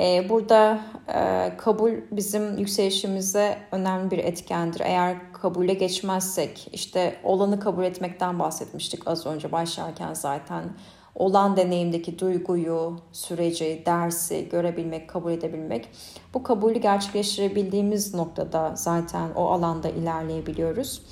Ee, 0.00 0.28
burada 0.28 0.80
e, 1.14 1.52
kabul 1.56 1.92
bizim 2.12 2.58
yükselişimize 2.58 3.58
önemli 3.72 4.10
bir 4.10 4.18
etkendir. 4.18 4.80
Eğer 4.80 5.32
kabule 5.32 5.74
geçmezsek, 5.74 6.68
işte 6.72 7.16
olanı 7.24 7.60
kabul 7.60 7.84
etmekten 7.84 8.38
bahsetmiştik 8.38 9.08
az 9.08 9.26
önce 9.26 9.52
başlarken 9.52 10.14
zaten. 10.14 10.64
Olan 11.14 11.56
deneyimdeki 11.56 12.18
duyguyu, 12.18 12.96
süreci, 13.12 13.82
dersi 13.86 14.48
görebilmek, 14.48 15.08
kabul 15.08 15.32
edebilmek. 15.32 15.88
Bu 16.34 16.42
kabulü 16.42 16.78
gerçekleştirebildiğimiz 16.78 18.14
noktada 18.14 18.72
zaten 18.76 19.30
o 19.36 19.50
alanda 19.50 19.88
ilerleyebiliyoruz. 19.88 21.02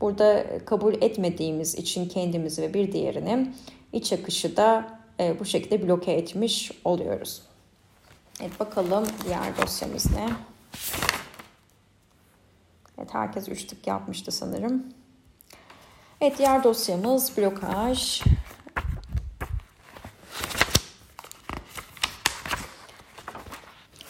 Burada 0.00 0.44
kabul 0.66 0.94
etmediğimiz 0.94 1.74
için 1.74 2.08
kendimizi 2.08 2.62
ve 2.62 2.74
bir 2.74 2.92
diğerini 2.92 3.52
iç 3.92 4.12
akışı 4.12 4.56
da 4.56 4.98
e, 5.20 5.40
bu 5.40 5.44
şekilde 5.44 5.88
bloke 5.88 6.12
etmiş 6.12 6.72
oluyoruz. 6.84 7.42
Evet 8.40 8.60
bakalım 8.60 9.06
diğer 9.24 9.56
dosyamız 9.62 10.10
ne? 10.10 10.28
Evet 12.98 13.14
herkes 13.14 13.48
3 13.48 13.66
tık 13.66 13.86
yapmıştı 13.86 14.32
sanırım. 14.32 14.84
Evet 16.20 16.38
diğer 16.38 16.64
dosyamız 16.64 17.36
blokaj. 17.36 18.22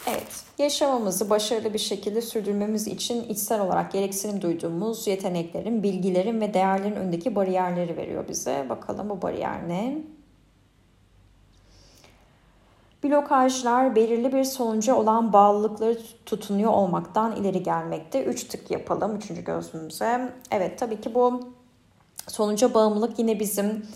Evet, 0.06 0.45
yaşamamızı 0.59 1.30
başarılı 1.30 1.75
bir 1.75 1.78
şekilde 1.78 2.23
sürdürmemiz 2.23 2.87
için 2.87 3.28
içsel 3.28 3.61
olarak 3.61 3.92
gereksinim 3.92 4.42
duyduğumuz 4.42 5.06
yeteneklerin, 5.06 5.83
bilgilerin 5.83 6.40
ve 6.40 6.54
değerlerin 6.54 6.97
önündeki 6.97 7.35
bariyerleri 7.35 7.97
veriyor 7.97 8.28
bize. 8.28 8.66
Bakalım 8.68 9.09
bu 9.09 9.23
bariyer 9.23 9.68
ne? 9.68 9.99
Blokajlar 13.11 13.97
belirli 13.97 14.33
bir 14.33 14.45
sonuca 14.45 14.95
olan 14.95 15.33
bağlılıkları 15.33 15.99
tutunuyor 16.27 16.73
olmaktan 16.73 17.37
ileri 17.37 17.63
gelmekte. 17.63 18.25
Üç 18.25 18.45
tık 18.45 18.71
yapalım 18.71 19.17
üçüncü 19.17 19.45
gözümüze. 19.45 20.33
Evet 20.51 20.79
tabii 20.79 21.01
ki 21.01 21.15
bu 21.15 21.41
sonuca 22.29 22.75
bağımlılık 22.75 23.19
yine 23.19 23.41
bizim 23.41 23.87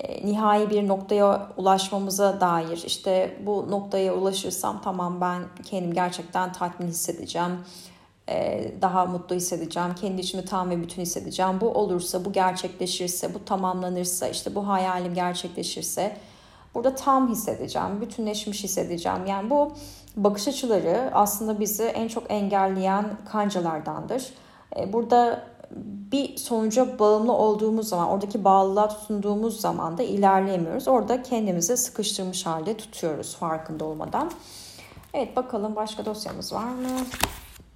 e, 0.00 0.26
nihai 0.26 0.70
bir 0.70 0.88
noktaya 0.88 1.48
ulaşmamıza 1.56 2.40
dair 2.40 2.82
işte 2.86 3.38
bu 3.46 3.70
noktaya 3.70 4.14
ulaşırsam 4.14 4.80
tamam 4.84 5.20
ben 5.20 5.42
kendim 5.64 5.94
gerçekten 5.94 6.52
tatmin 6.52 6.86
hissedeceğim 6.86 7.58
e, 8.28 8.68
daha 8.82 9.06
mutlu 9.06 9.36
hissedeceğim. 9.36 9.94
Kendi 9.94 10.20
içimi 10.20 10.44
tam 10.44 10.70
ve 10.70 10.82
bütün 10.82 11.02
hissedeceğim. 11.02 11.60
Bu 11.60 11.68
olursa, 11.68 12.24
bu 12.24 12.32
gerçekleşirse, 12.32 13.34
bu 13.34 13.44
tamamlanırsa, 13.44 14.28
işte 14.28 14.54
bu 14.54 14.68
hayalim 14.68 15.14
gerçekleşirse 15.14 16.16
Burada 16.74 16.94
tam 16.94 17.30
hissedeceğim, 17.30 18.00
bütünleşmiş 18.00 18.64
hissedeceğim. 18.64 19.26
Yani 19.26 19.50
bu 19.50 19.72
bakış 20.16 20.48
açıları 20.48 21.10
aslında 21.14 21.60
bizi 21.60 21.84
en 21.84 22.08
çok 22.08 22.30
engelleyen 22.30 23.04
kancalardandır. 23.32 24.34
E, 24.76 24.92
burada 24.92 25.44
bir 26.12 26.36
sonuca 26.36 26.98
bağımlı 26.98 27.32
olduğumuz 27.32 27.88
zaman, 27.88 28.08
oradaki 28.08 28.44
bağlılığa 28.44 28.88
tutunduğumuz 28.88 29.60
zaman 29.60 29.98
da 29.98 30.02
ilerleyemiyoruz. 30.02 30.88
Orada 30.88 31.22
kendimizi 31.22 31.76
sıkıştırmış 31.76 32.46
halde 32.46 32.76
tutuyoruz 32.76 33.36
farkında 33.36 33.84
olmadan. 33.84 34.30
Evet 35.14 35.36
bakalım 35.36 35.76
başka 35.76 36.04
dosyamız 36.04 36.52
var 36.52 36.64
mı? 36.64 36.88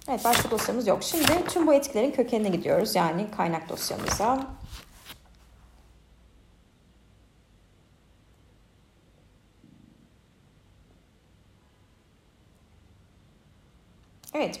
Evet 0.09 0.25
başka 0.25 0.51
dosyamız 0.51 0.87
yok. 0.87 1.03
Şimdi 1.03 1.45
tüm 1.47 1.67
bu 1.67 1.73
etkilerin 1.73 2.11
kökenine 2.11 2.49
gidiyoruz. 2.49 2.95
Yani 2.95 3.27
kaynak 3.37 3.69
dosyamıza. 3.69 4.39
Evet, 14.37 14.59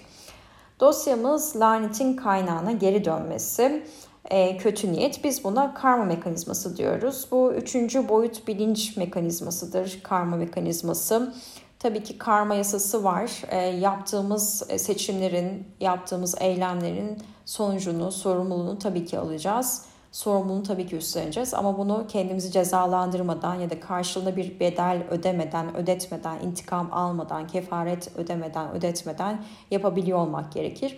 dosyamız 0.79 1.55
lanetin 1.55 2.15
kaynağına 2.15 2.71
geri 2.71 3.05
dönmesi. 3.05 3.87
E, 4.29 4.57
kötü 4.57 4.91
niyet. 4.91 5.23
Biz 5.23 5.43
buna 5.43 5.73
karma 5.73 6.05
mekanizması 6.05 6.77
diyoruz. 6.77 7.27
Bu 7.31 7.53
üçüncü 7.53 8.09
boyut 8.09 8.47
bilinç 8.47 8.97
mekanizmasıdır. 8.97 9.99
Karma 10.03 10.37
mekanizması. 10.37 11.33
Tabii 11.79 12.03
ki 12.03 12.17
karma 12.17 12.55
yasası 12.55 13.03
var. 13.03 13.31
E, 13.49 13.57
yaptığımız 13.57 14.63
seçimlerin, 14.77 15.67
yaptığımız 15.79 16.35
eylemlerin 16.39 17.17
sonucunu, 17.45 18.11
sorumluluğunu 18.11 18.79
tabii 18.79 19.05
ki 19.05 19.19
alacağız. 19.19 19.85
Sorumluluğunu 20.11 20.63
tabii 20.63 20.87
ki 20.87 20.95
üstleneceğiz 20.95 21.53
ama 21.53 21.77
bunu 21.77 22.05
kendimizi 22.07 22.51
cezalandırmadan 22.51 23.55
ya 23.55 23.69
da 23.69 23.79
karşılığında 23.79 24.35
bir 24.35 24.59
bedel 24.59 25.03
ödemeden, 25.09 25.75
ödetmeden, 25.75 26.39
intikam 26.39 26.89
almadan, 26.91 27.47
kefaret 27.47 28.17
ödemeden, 28.17 28.71
ödetmeden 28.71 29.41
yapabiliyor 29.71 30.17
olmak 30.17 30.51
gerekir. 30.51 30.97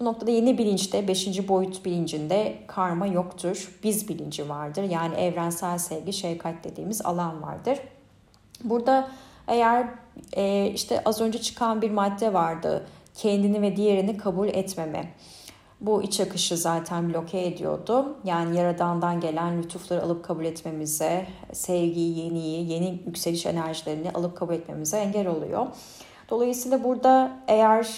Bu 0.00 0.04
noktada 0.04 0.30
yeni 0.30 0.58
bilinçte, 0.58 1.08
beşinci 1.08 1.48
boyut 1.48 1.84
bilincinde 1.84 2.58
karma 2.66 3.06
yoktur. 3.06 3.78
Biz 3.82 4.08
bilinci 4.08 4.48
vardır. 4.48 4.82
Yani 4.82 5.14
evrensel 5.14 5.78
sevgi, 5.78 6.12
şefkat 6.12 6.64
dediğimiz 6.64 7.02
alan 7.02 7.42
vardır. 7.42 7.78
Burada 8.64 9.08
eğer 9.48 9.88
e, 10.36 10.66
işte 10.74 11.02
az 11.04 11.20
önce 11.20 11.40
çıkan 11.40 11.82
bir 11.82 11.90
madde 11.90 12.32
vardı. 12.32 12.86
Kendini 13.14 13.62
ve 13.62 13.76
diğerini 13.76 14.18
kabul 14.18 14.48
etmeme. 14.48 15.14
Bu 15.80 16.02
iç 16.02 16.20
akışı 16.20 16.56
zaten 16.56 17.08
bloke 17.08 17.46
ediyordu. 17.46 18.16
Yani 18.24 18.56
Yaradan'dan 18.56 19.20
gelen 19.20 19.62
lütufları 19.62 20.02
alıp 20.02 20.24
kabul 20.24 20.44
etmemize, 20.44 21.26
sevgiyi, 21.52 22.18
yeniyi, 22.18 22.72
yeni 22.72 23.02
yükseliş 23.06 23.46
enerjilerini 23.46 24.10
alıp 24.10 24.36
kabul 24.36 24.54
etmemize 24.54 24.96
engel 24.96 25.26
oluyor. 25.26 25.66
Dolayısıyla 26.30 26.84
burada 26.84 27.32
eğer 27.48 27.88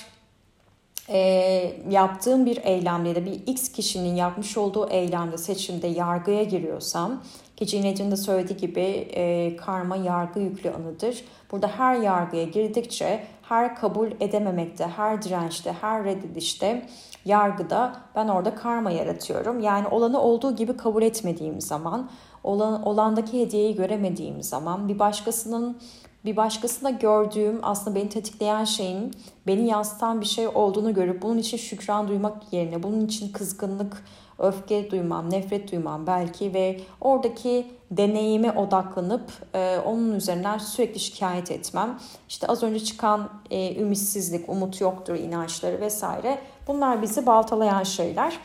e, 1.11 1.73
yaptığım 1.90 2.47
bir 2.47 2.61
eylemde 2.64 3.09
ya 3.09 3.25
bir 3.25 3.43
X 3.47 3.73
kişinin 3.73 4.14
yapmış 4.14 4.57
olduğu 4.57 4.88
eylemde, 4.88 5.38
seçimde 5.38 5.87
yargıya 5.87 6.43
giriyorsam 6.43 7.23
ki 7.57 7.67
Cinet'in 7.67 8.11
de 8.11 8.17
söylediği 8.17 8.59
gibi 8.59 8.81
e, 8.81 9.57
karma 9.57 9.97
yargı 9.97 10.40
yüklü 10.40 10.71
anıdır. 10.71 11.25
Burada 11.52 11.69
her 11.69 11.95
yargıya 11.95 12.45
girdikçe, 12.45 13.25
her 13.43 13.76
kabul 13.76 14.11
edememekte, 14.21 14.87
her 14.87 15.23
dirençte, 15.23 15.73
her 15.81 16.05
reddedişte, 16.05 16.87
yargıda 17.25 17.97
ben 18.17 18.29
orada 18.29 18.55
karma 18.55 18.90
yaratıyorum. 18.90 19.61
Yani 19.61 19.88
olanı 19.88 20.21
olduğu 20.21 20.57
gibi 20.57 20.76
kabul 20.76 21.02
etmediğim 21.02 21.61
zaman, 21.61 22.11
olan, 22.45 22.87
olandaki 22.87 23.40
hediyeyi 23.40 23.75
göremediğim 23.75 24.43
zaman, 24.43 24.88
bir 24.88 24.99
başkasının 24.99 25.79
bir 26.25 26.37
başkasında 26.37 26.91
gördüğüm 26.91 27.59
aslında 27.62 27.97
beni 27.97 28.09
tetikleyen 28.09 28.65
şeyin 28.65 29.15
beni 29.47 29.67
yansıtan 29.67 30.21
bir 30.21 30.27
şey 30.27 30.49
olduğunu 30.49 30.95
görüp 30.95 31.23
bunun 31.23 31.39
için 31.39 31.57
şükran 31.57 32.09
duymak 32.09 32.53
yerine 32.53 32.83
bunun 32.83 33.07
için 33.07 33.33
kızgınlık, 33.33 34.05
öfke 34.39 34.91
duymam, 34.91 35.31
nefret 35.31 35.73
duymam 35.73 36.07
belki 36.07 36.55
ve 36.55 36.81
oradaki 37.00 37.67
deneyime 37.91 38.53
odaklanıp 38.53 39.33
e, 39.55 39.79
onun 39.79 40.15
üzerinden 40.15 40.59
sürekli 40.59 41.00
şikayet 41.00 41.50
etmem. 41.50 41.99
İşte 42.29 42.47
az 42.47 42.62
önce 42.62 42.85
çıkan 42.85 43.31
e, 43.50 43.81
ümitsizlik, 43.81 44.49
umut 44.49 44.81
yoktur 44.81 45.15
inançları 45.15 45.81
vesaire 45.81 46.39
bunlar 46.67 47.03
bizi 47.03 47.27
baltalayan 47.27 47.83
şeyler. 47.83 48.39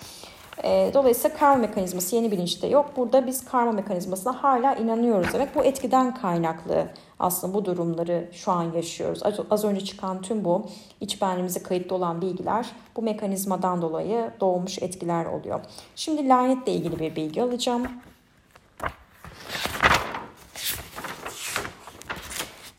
E, 0.64 0.92
dolayısıyla 0.94 1.38
karma 1.38 1.56
mekanizması 1.56 2.16
yeni 2.16 2.32
bilinçte 2.32 2.68
yok. 2.68 2.92
Burada 2.98 3.28
biz 3.28 3.46
karma 3.46 3.72
mekanizmasına 3.72 4.44
hala 4.44 4.76
inanıyoruz 4.76 5.34
demek. 5.34 5.56
Bu 5.56 5.64
etkiden 5.64 6.16
kaynaklı 6.16 6.88
aslında 7.20 7.54
bu 7.54 7.66
durumları 7.66 8.30
şu 8.32 8.52
an 8.52 8.74
yaşıyoruz. 8.74 9.22
Az 9.50 9.64
önce 9.66 9.86
çıkan 9.86 10.22
tüm 10.22 10.46
bu 10.46 10.66
iç 11.02 11.22
benliğimize 11.22 11.64
kayıtlı 11.64 11.96
olan 11.96 12.22
bilgiler 12.22 12.66
bu 12.96 13.02
mekanizmadan 13.02 13.82
dolayı 13.82 14.32
doğmuş 14.40 14.82
etkiler 14.82 15.26
oluyor. 15.26 15.60
Şimdi 15.96 16.30
lanetle 16.30 16.72
ilgili 16.72 17.00
bir 17.00 17.16
bilgi 17.16 17.44
alacağım. 17.44 17.88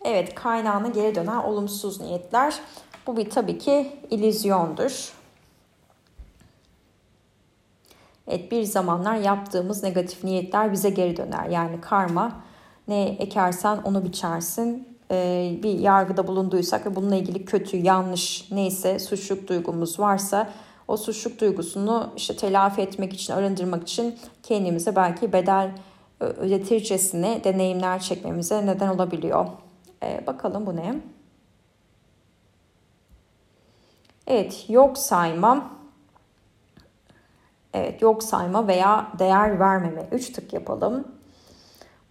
Evet 0.05 0.35
kaynağına 0.35 0.89
geri 0.89 1.15
dönen 1.15 1.37
olumsuz 1.37 2.01
niyetler. 2.01 2.55
Bu 3.07 3.17
bir 3.17 3.31
tabii 3.31 3.59
ki 3.59 4.01
ilizyondur. 4.11 5.16
Evet 8.29 8.53
bir 8.53 8.63
zamanlar 8.63 9.17
yaptığımız 9.17 9.83
negatif 9.83 10.25
niyetler 10.25 10.73
bize 10.73 10.91
geri 10.91 11.17
döner. 11.17 11.49
Yani 11.49 11.81
karma 11.81 12.33
ne 12.89 13.05
ekersen 13.05 13.79
onu 13.85 14.05
biçersin. 14.05 14.97
Ee, 15.11 15.59
bir 15.63 15.79
yargıda 15.79 16.27
bulunduysak 16.27 16.87
ve 16.87 16.97
bununla 16.97 17.17
ilgili 17.17 17.45
kötü, 17.45 17.77
yanlış 17.77 18.51
neyse 18.51 18.99
suçluk 18.99 19.49
duygumuz 19.49 20.01
varsa 20.01 20.51
o 20.89 20.97
suçluk 20.97 21.41
duygusunu 21.41 22.13
işte 22.17 22.37
telafi 22.37 22.81
etmek 22.81 23.13
için, 23.13 23.33
arındırmak 23.33 23.83
için 23.83 24.19
kendimize 24.43 24.97
belki 24.97 25.33
bedel 25.33 25.71
ödetircesine 26.21 27.45
deneyimler 27.45 28.01
çekmemize 28.01 28.67
neden 28.67 28.89
olabiliyor. 28.89 29.47
Ee, 30.03 30.27
bakalım 30.27 30.67
bu 30.67 30.77
ne? 30.77 31.01
Evet, 34.27 34.65
yok 34.69 34.99
saymam. 34.99 35.76
Evet, 37.77 38.03
yok 38.03 38.23
sayma 38.23 38.69
veya 38.69 39.13
değer 39.19 39.61
vermeme. 39.61 40.09
Üç 40.13 40.33
tık 40.33 40.53
yapalım. 40.53 41.09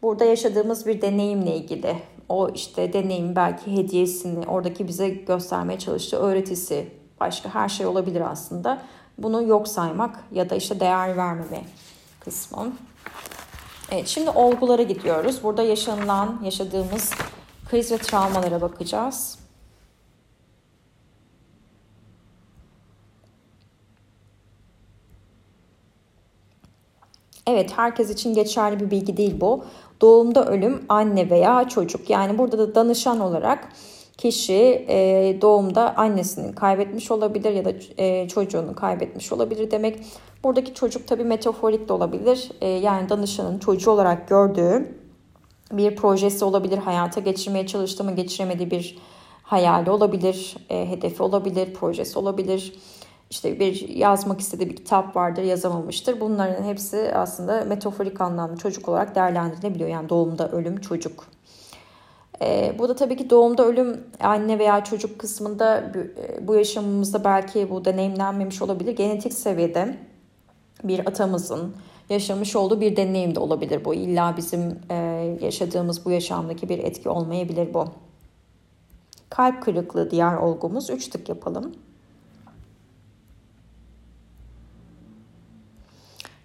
Burada 0.01 0.25
yaşadığımız 0.25 0.87
bir 0.87 1.01
deneyimle 1.01 1.55
ilgili 1.55 1.95
o 2.29 2.49
işte 2.49 2.93
deneyim 2.93 3.35
belki 3.35 3.77
hediyesini 3.77 4.47
oradaki 4.47 4.87
bize 4.87 5.09
göstermeye 5.09 5.79
çalıştığı 5.79 6.17
öğretisi 6.17 6.87
başka 7.19 7.55
her 7.55 7.69
şey 7.69 7.85
olabilir 7.85 8.21
aslında. 8.21 8.81
Bunu 9.17 9.43
yok 9.43 9.67
saymak 9.67 10.23
ya 10.31 10.49
da 10.49 10.55
işte 10.55 10.79
değer 10.79 11.17
vermeme 11.17 11.61
kısmı. 12.19 12.73
Evet 13.91 14.07
şimdi 14.07 14.29
olgulara 14.29 14.81
gidiyoruz. 14.81 15.43
Burada 15.43 15.63
yaşanılan, 15.63 16.39
yaşadığımız 16.43 17.11
kriz 17.69 17.91
ve 17.91 17.97
travmalara 17.97 18.61
bakacağız. 18.61 19.44
Evet 27.47 27.77
herkes 27.77 28.09
için 28.09 28.33
geçerli 28.33 28.79
bir 28.79 28.91
bilgi 28.91 29.17
değil 29.17 29.41
bu. 29.41 29.63
Doğumda 30.01 30.45
ölüm 30.45 30.85
anne 30.89 31.29
veya 31.29 31.67
çocuk. 31.67 32.09
Yani 32.09 32.37
burada 32.37 32.57
da 32.57 32.75
danışan 32.75 33.19
olarak 33.19 33.69
kişi 34.17 34.85
e, 34.89 35.37
doğumda 35.41 35.97
annesini 35.97 36.55
kaybetmiş 36.55 37.11
olabilir 37.11 37.51
ya 37.51 37.65
da 37.65 37.73
e, 37.97 38.27
çocuğunu 38.27 38.75
kaybetmiş 38.75 39.31
olabilir 39.31 39.71
demek. 39.71 39.99
Buradaki 40.43 40.73
çocuk 40.73 41.07
tabii 41.07 41.23
metaforik 41.23 41.89
de 41.89 41.93
olabilir. 41.93 42.51
E, 42.61 42.67
yani 42.67 43.09
danışanın 43.09 43.59
çocuğu 43.59 43.91
olarak 43.91 44.27
gördüğü 44.27 44.95
bir 45.71 45.95
projesi 45.95 46.45
olabilir. 46.45 46.77
Hayata 46.77 47.19
geçirmeye 47.19 47.67
çalıştığı 47.67 48.03
ama 48.03 48.11
geçiremediği 48.11 48.71
bir 48.71 48.97
hayali 49.43 49.89
olabilir. 49.89 50.55
E, 50.69 50.89
hedefi 50.89 51.23
olabilir, 51.23 51.73
projesi 51.73 52.19
olabilir 52.19 52.73
işte 53.35 53.59
bir 53.59 53.89
yazmak 53.89 54.39
istediği 54.39 54.69
bir 54.69 54.75
kitap 54.75 55.15
vardır 55.15 55.43
yazamamıştır. 55.43 56.19
Bunların 56.19 56.63
hepsi 56.63 57.11
aslında 57.15 57.65
metaforik 57.65 58.21
anlamda 58.21 58.57
çocuk 58.57 58.89
olarak 58.89 59.15
değerlendirilebiliyor. 59.15 59.89
Yani 59.89 60.09
doğumda 60.09 60.51
ölüm 60.51 60.81
çocuk. 60.81 61.27
E, 62.41 62.75
bu 62.79 62.89
da 62.89 62.95
tabii 62.95 63.17
ki 63.17 63.29
doğumda 63.29 63.65
ölüm 63.65 64.03
anne 64.19 64.59
veya 64.59 64.83
çocuk 64.83 65.19
kısmında 65.19 65.79
e, 65.79 66.47
bu 66.47 66.55
yaşamımızda 66.55 67.23
belki 67.23 67.69
bu 67.69 67.85
deneyimlenmemiş 67.85 68.61
olabilir. 68.61 68.95
Genetik 68.95 69.33
seviyede 69.33 69.97
bir 70.83 70.99
atamızın 70.99 71.75
yaşamış 72.09 72.55
olduğu 72.55 72.81
bir 72.81 72.95
deneyim 72.95 73.35
de 73.35 73.39
olabilir 73.39 73.85
bu. 73.85 73.93
İlla 73.93 74.37
bizim 74.37 74.79
e, 74.89 74.95
yaşadığımız 75.41 76.05
bu 76.05 76.11
yaşamdaki 76.11 76.69
bir 76.69 76.79
etki 76.79 77.09
olmayabilir 77.09 77.73
bu. 77.73 77.85
Kalp 79.29 79.63
kırıklığı 79.63 80.11
diğer 80.11 80.35
olgumuz. 80.35 80.89
Üç 80.89 81.07
tık 81.07 81.29
yapalım. 81.29 81.75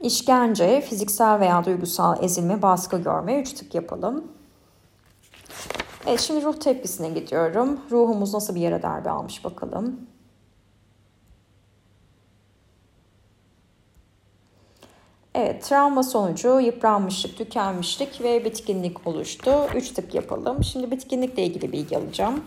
İşkence, 0.01 0.81
fiziksel 0.81 1.41
veya 1.41 1.65
duygusal 1.65 2.25
ezilme, 2.25 2.63
baskı 2.63 3.03
görme. 3.03 3.41
Üç 3.41 3.53
tık 3.53 3.75
yapalım. 3.75 4.25
Evet 6.07 6.21
şimdi 6.21 6.45
ruh 6.45 6.57
tepkisine 6.57 7.09
gidiyorum. 7.09 7.81
Ruhumuz 7.91 8.35
nasıl 8.35 8.55
bir 8.55 8.61
yere 8.61 8.83
darbe 8.83 9.11
almış 9.11 9.45
bakalım. 9.45 10.01
Evet, 15.35 15.65
travma 15.65 16.03
sonucu 16.03 16.61
yıpranmışlık, 16.61 17.39
tükenmişlik 17.39 18.21
ve 18.23 18.45
bitkinlik 18.45 19.07
oluştu. 19.07 19.51
Üç 19.75 19.91
tık 19.91 20.15
yapalım. 20.15 20.65
Şimdi 20.65 20.91
bitkinlikle 20.91 21.43
ilgili 21.45 21.73
bilgi 21.73 21.99
alacağım. 21.99 22.45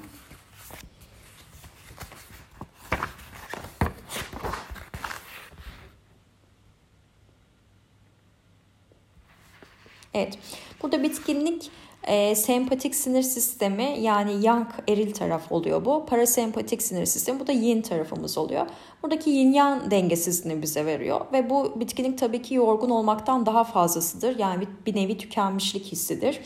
Evet. 10.13 10.37
Burada 10.81 11.03
bitkinlik 11.03 11.71
e, 12.07 12.35
sempatik 12.35 12.95
sinir 12.95 13.21
sistemi 13.21 13.97
yani 14.01 14.45
yang 14.45 14.67
eril 14.87 15.13
taraf 15.13 15.51
oluyor 15.51 15.85
bu. 15.85 16.05
Parasempatik 16.05 16.81
sinir 16.81 17.05
sistemi 17.05 17.39
bu 17.39 17.47
da 17.47 17.51
yin 17.51 17.81
tarafımız 17.81 18.37
oluyor. 18.37 18.65
Buradaki 19.03 19.29
yin 19.29 19.53
yang 19.53 19.91
dengesizliğini 19.91 20.61
bize 20.61 20.85
veriyor 20.85 21.21
ve 21.33 21.49
bu 21.49 21.79
bitkinlik 21.79 22.17
tabii 22.17 22.41
ki 22.41 22.55
yorgun 22.55 22.89
olmaktan 22.89 23.45
daha 23.45 23.63
fazlasıdır. 23.63 24.39
Yani 24.39 24.67
bir, 24.85 24.95
nevi 24.95 25.17
tükenmişlik 25.17 25.85
hissidir. 25.85 26.39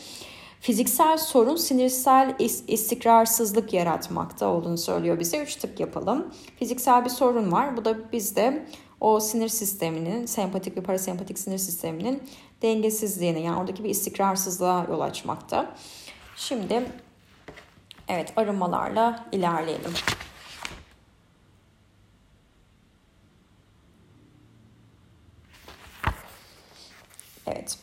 Fiziksel 0.60 1.18
sorun 1.18 1.56
sinirsel 1.56 2.34
istikrarsızlık 2.68 3.72
yaratmakta 3.72 4.46
olduğunu 4.46 4.78
söylüyor 4.78 5.20
bize. 5.20 5.38
Üç 5.42 5.56
tık 5.56 5.80
yapalım. 5.80 6.34
Fiziksel 6.58 7.04
bir 7.04 7.10
sorun 7.10 7.52
var. 7.52 7.76
Bu 7.76 7.84
da 7.84 8.12
bizde 8.12 8.66
o 9.00 9.20
sinir 9.20 9.48
sisteminin, 9.48 10.26
sempatik 10.26 10.76
ve 10.76 10.80
parasempatik 10.80 11.38
sinir 11.38 11.58
sisteminin 11.58 12.22
dengesizliğine 12.62 13.40
yani 13.40 13.60
oradaki 13.60 13.84
bir 13.84 13.90
istikrarsızlığa 13.90 14.86
yol 14.90 15.00
açmakta. 15.00 15.74
Şimdi 16.36 16.92
evet 18.08 18.32
arınmalarla 18.36 19.24
ilerleyelim. 19.32 19.92
Evet. 27.46 27.78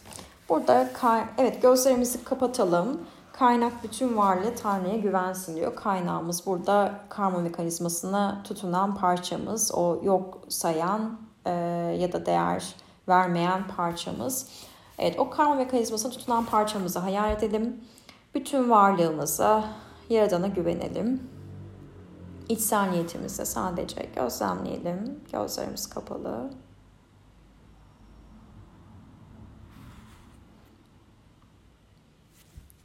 Burada 0.49 0.89
evet 1.38 1.61
gözlerimizi 1.61 2.23
kapatalım. 2.23 3.01
Kaynak 3.33 3.83
bütün 3.83 4.17
varlığı 4.17 4.55
Tanrı'ya 4.55 4.97
güvensin 4.97 5.55
diyor. 5.55 5.75
Kaynağımız 5.75 6.45
burada 6.45 6.99
karma 7.09 7.39
mekanizmasına 7.39 8.41
tutunan 8.43 8.95
parçamız. 8.95 9.71
O 9.73 10.01
yok 10.03 10.39
sayan 10.49 11.19
e, 11.45 11.51
ya 11.99 12.11
da 12.11 12.25
değer 12.25 12.75
vermeyen 13.07 13.67
parçamız. 13.67 14.49
Evet 14.99 15.19
o 15.19 15.29
karma 15.29 15.55
mekanizmasına 15.55 16.11
tutunan 16.11 16.45
parçamızı 16.45 16.99
hayal 16.99 17.31
edelim. 17.31 17.81
Bütün 18.35 18.69
varlığımıza, 18.69 19.69
Yaradan'a 20.09 20.47
güvenelim. 20.47 21.29
İçsel 22.49 22.89
niyetimizle 22.89 23.45
sadece 23.45 24.09
gözlemleyelim. 24.15 25.19
Gözlerimiz 25.31 25.89
kapalı. 25.89 26.51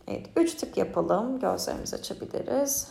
Evet, 0.06 0.30
üç 0.36 0.54
tık 0.54 0.76
yapalım. 0.76 1.40
Gözlerimizi 1.40 1.96
açabiliriz. 1.96 2.88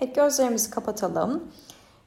Evet, 0.00 0.14
gözlerimizi 0.14 0.70
kapatalım. 0.70 1.44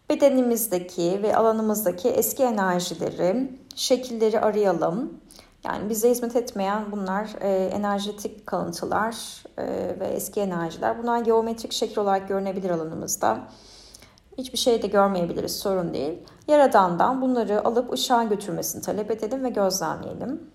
Bedenimizdeki 0.10 1.20
ve 1.24 1.36
alanımızdaki 1.36 2.10
eski 2.10 2.44
enerjileri, 2.44 3.60
şekilleri 3.76 4.40
arayalım. 4.40 5.14
Yani 5.66 5.90
bize 5.90 6.10
hizmet 6.10 6.36
etmeyen 6.36 6.92
bunlar 6.92 7.30
e, 7.42 7.66
enerjetik 7.66 8.48
kalıntılar 8.48 9.44
e, 9.58 9.66
ve 10.00 10.08
eski 10.08 10.40
enerjiler. 10.42 11.04
Bunlar 11.04 11.20
geometrik 11.20 11.74
şekil 11.74 12.00
olarak 12.00 12.28
görünebilir 12.28 12.70
alanımızda. 12.70 13.40
Hiçbir 14.38 14.58
şey 14.58 14.82
de 14.84 14.88
görmeyebiliriz 14.88 15.60
sorun 15.60 15.94
değil. 15.94 16.20
Yaradan'dan 16.48 17.22
bunları 17.22 17.68
alıp 17.68 17.94
ışığa 17.94 18.24
götürmesini 18.24 18.82
talep 18.82 19.12
edelim 19.12 19.44
ve 19.44 19.50
gözlemleyelim. 19.50 20.52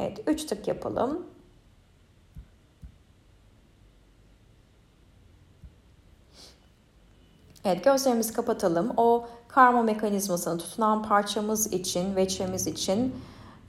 Evet 0.00 0.26
3 0.40 0.44
tık 0.44 0.68
yapalım. 0.68 1.26
Evet 7.64 7.84
gözlerimizi 7.84 8.32
kapatalım. 8.32 8.92
O 8.96 9.26
karma 9.48 9.82
mekanizmasını 9.82 10.58
tutunan 10.58 11.02
parçamız 11.02 11.72
için, 11.72 12.16
veçemiz 12.16 12.66
için 12.66 13.14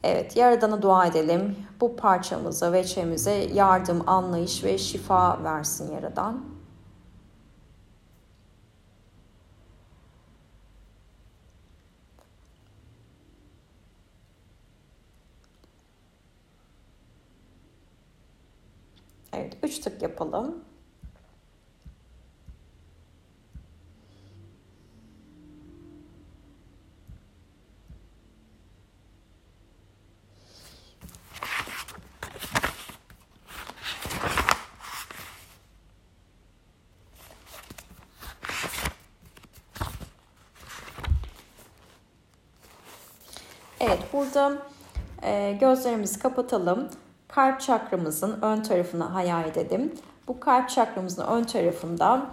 evet 0.03 0.37
Yaradan'a 0.37 0.81
dua 0.81 1.05
edelim. 1.05 1.55
Bu 1.81 1.95
parçamıza, 1.95 2.71
veçemize 2.71 3.33
yardım, 3.33 4.09
anlayış 4.09 4.63
ve 4.63 4.77
şifa 4.77 5.43
versin 5.43 5.93
Yaradan. 5.93 6.60
Evet, 19.33 19.57
üç 19.63 19.79
tık 19.79 20.01
yapalım. 20.01 20.63
Evet 43.79 43.99
burada 44.13 44.57
e, 45.23 45.57
gözlerimizi 45.59 46.19
kapatalım. 46.19 46.89
Kalp 47.35 47.61
çakramızın 47.61 48.41
ön 48.41 48.61
tarafını 48.61 49.03
hayal 49.03 49.45
edelim. 49.45 49.93
Bu 50.27 50.39
kalp 50.39 50.69
çakramızın 50.69 51.23
ön 51.23 51.43
tarafında 51.43 52.25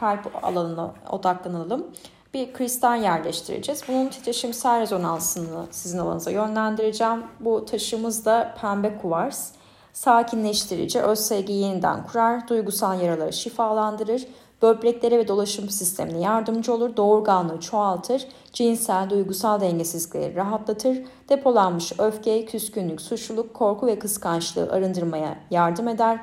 kalp 0.00 0.44
alanına 0.44 0.90
odaklanalım. 1.10 1.86
Bir 2.34 2.52
kristal 2.52 3.02
yerleştireceğiz. 3.02 3.82
Bunun 3.88 4.08
titreşimsel 4.08 4.80
rezonansını 4.80 5.66
sizin 5.70 5.98
alanınıza 5.98 6.30
yönlendireceğim. 6.30 7.22
Bu 7.40 7.64
taşımız 7.64 8.24
da 8.24 8.54
pembe 8.60 8.98
kuvars. 8.98 9.52
Sakinleştirici, 9.92 11.00
öz 11.00 11.18
sevgiyi 11.18 11.62
yeniden 11.62 12.06
kurar, 12.06 12.48
duygusal 12.48 13.00
yaraları 13.00 13.32
şifalandırır, 13.32 14.26
böbreklere 14.62 15.18
ve 15.18 15.28
dolaşım 15.28 15.70
sistemine 15.70 16.20
yardımcı 16.20 16.74
olur, 16.74 16.96
doğurganlığı 16.96 17.60
çoğaltır, 17.60 18.26
cinsel, 18.52 19.10
duygusal 19.10 19.60
dengesizlikleri 19.60 20.36
rahatlatır, 20.36 20.98
depolanmış 21.28 21.92
öfke, 21.98 22.44
küskünlük, 22.44 23.00
suçluluk, 23.00 23.54
korku 23.54 23.86
ve 23.86 23.98
kıskançlığı 23.98 24.72
arındırmaya 24.72 25.38
yardım 25.50 25.88
eder, 25.88 26.20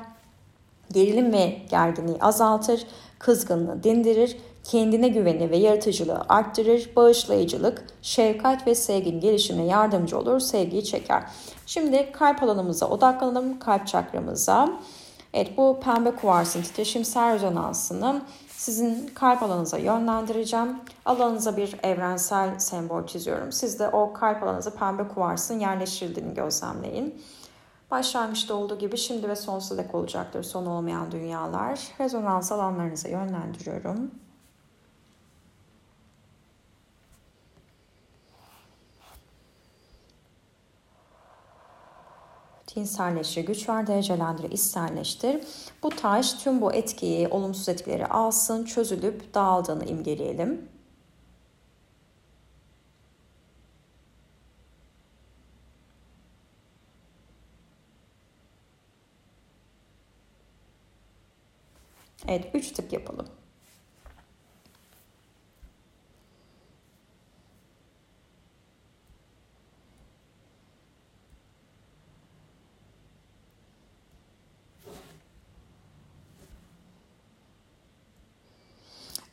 gerilim 0.92 1.32
ve 1.32 1.56
gerginliği 1.70 2.18
azaltır, 2.20 2.86
kızgınlığı 3.18 3.82
dindirir, 3.82 4.36
kendine 4.64 5.08
güveni 5.08 5.50
ve 5.50 5.56
yaratıcılığı 5.56 6.22
arttırır, 6.28 6.90
bağışlayıcılık, 6.96 7.86
şefkat 8.02 8.66
ve 8.66 8.74
sevginin 8.74 9.20
gelişimine 9.20 9.66
yardımcı 9.66 10.18
olur, 10.18 10.40
sevgiyi 10.40 10.84
çeker. 10.84 11.22
Şimdi 11.66 12.12
kalp 12.12 12.42
alanımıza 12.42 12.88
odaklanalım, 12.88 13.58
kalp 13.58 13.86
çakramıza. 13.86 14.80
Evet 15.34 15.56
bu 15.56 15.80
pembe 15.80 16.10
kuvarsın 16.10 16.62
titreşimsel 16.62 17.34
rezonansını 17.34 18.22
sizin 18.48 19.06
kalp 19.06 19.42
alanınıza 19.42 19.78
yönlendireceğim. 19.78 20.76
Alanınıza 21.04 21.56
bir 21.56 21.76
evrensel 21.82 22.58
sembol 22.58 23.06
çiziyorum. 23.06 23.52
Siz 23.52 23.78
de 23.78 23.88
o 23.88 24.12
kalp 24.12 24.42
alanınıza 24.42 24.70
pembe 24.70 25.08
kuvarsın 25.08 25.58
yerleştirildiğini 25.58 26.34
gözlemleyin. 26.34 27.22
Başlangıçta 27.90 28.54
olduğu 28.54 28.78
gibi 28.78 28.96
şimdi 28.96 29.28
ve 29.28 29.36
sonsuza 29.36 29.84
dek 29.84 29.94
olacaktır 29.94 30.42
son 30.42 30.66
olmayan 30.66 31.12
dünyalar. 31.12 31.80
Rezonans 32.00 32.52
alanlarınıza 32.52 33.08
yönlendiriyorum. 33.08 34.10
Cinselleştir, 42.74 43.46
güç 43.46 43.68
ver, 43.68 43.86
derecelendir, 43.86 44.50
içselleştir. 44.52 45.40
Bu 45.82 45.88
taş 45.90 46.32
tüm 46.34 46.60
bu 46.60 46.72
etkiyi, 46.72 47.28
olumsuz 47.28 47.68
etkileri 47.68 48.06
alsın, 48.06 48.64
çözülüp 48.64 49.34
dağıldığını 49.34 49.84
imgeleyelim. 49.84 50.68
Evet, 62.28 62.50
üç 62.54 62.72
tık 62.72 62.92
yapalım. 62.92 63.43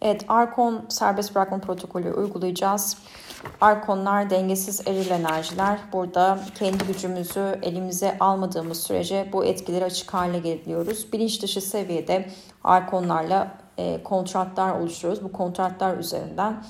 Evet, 0.01 0.25
Arkon 0.27 0.85
serbest 0.89 1.35
bırakma 1.35 1.57
protokolü 1.57 2.13
uygulayacağız. 2.13 2.97
Arkonlar 3.61 4.29
dengesiz 4.29 4.87
eril 4.87 5.09
enerjiler. 5.09 5.79
Burada 5.93 6.39
kendi 6.55 6.83
gücümüzü 6.83 7.59
elimize 7.61 8.17
almadığımız 8.19 8.83
sürece 8.83 9.29
bu 9.33 9.45
etkileri 9.45 9.85
açık 9.85 10.13
hale 10.13 10.39
geliyoruz. 10.39 11.13
Bilinç 11.13 11.43
dışı 11.43 11.61
seviyede 11.61 12.29
arkonlarla 12.63 13.57
e, 13.77 14.03
kontratlar 14.03 14.79
oluşturuyoruz. 14.79 15.23
Bu 15.23 15.31
kontratlar 15.31 15.97
üzerinden 15.97 16.63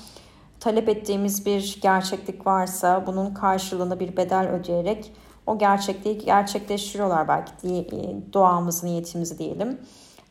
talep 0.60 0.88
ettiğimiz 0.88 1.46
bir 1.46 1.78
gerçeklik 1.82 2.46
varsa 2.46 3.06
bunun 3.06 3.34
karşılığında 3.34 4.00
bir 4.00 4.16
bedel 4.16 4.48
ödeyerek 4.48 5.12
o 5.46 5.58
gerçekliği 5.58 6.18
gerçekleştiriyorlar 6.18 7.28
belki 7.28 7.88
duamızı, 8.32 8.86
niyetimizi 8.86 9.38
diyelim. 9.38 9.78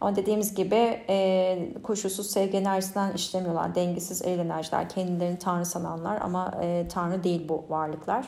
Ama 0.01 0.15
dediğimiz 0.15 0.55
gibi 0.55 1.03
e, 1.09 1.73
koşulsuz 1.83 2.29
sevgi 2.29 2.57
enerjisinden 2.57 3.11
işlemiyorlar. 3.13 3.75
Dengesiz 3.75 4.21
el 4.21 4.39
enerjiler, 4.39 4.89
kendilerini 4.89 5.39
tanrı 5.39 5.65
sananlar 5.65 6.21
ama 6.21 6.53
e, 6.61 6.87
tanrı 6.87 7.23
değil 7.23 7.49
bu 7.49 7.65
varlıklar. 7.69 8.25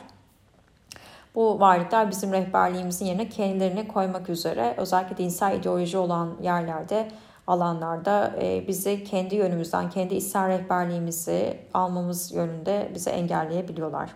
Bu 1.34 1.60
varlıklar 1.60 2.10
bizim 2.10 2.32
rehberliğimizin 2.32 3.06
yerine 3.06 3.28
kendilerini 3.28 3.88
koymak 3.88 4.28
üzere 4.28 4.74
özellikle 4.76 5.16
dinsel 5.16 5.58
ideoloji 5.58 5.98
olan 5.98 6.36
yerlerde 6.42 7.08
alanlarda 7.46 8.34
e, 8.42 8.68
bizi 8.68 9.04
kendi 9.04 9.34
yönümüzden, 9.34 9.90
kendi 9.90 10.14
içsel 10.14 10.48
rehberliğimizi 10.48 11.60
almamız 11.74 12.32
yönünde 12.32 12.90
bizi 12.94 13.10
engelleyebiliyorlar. 13.10 14.10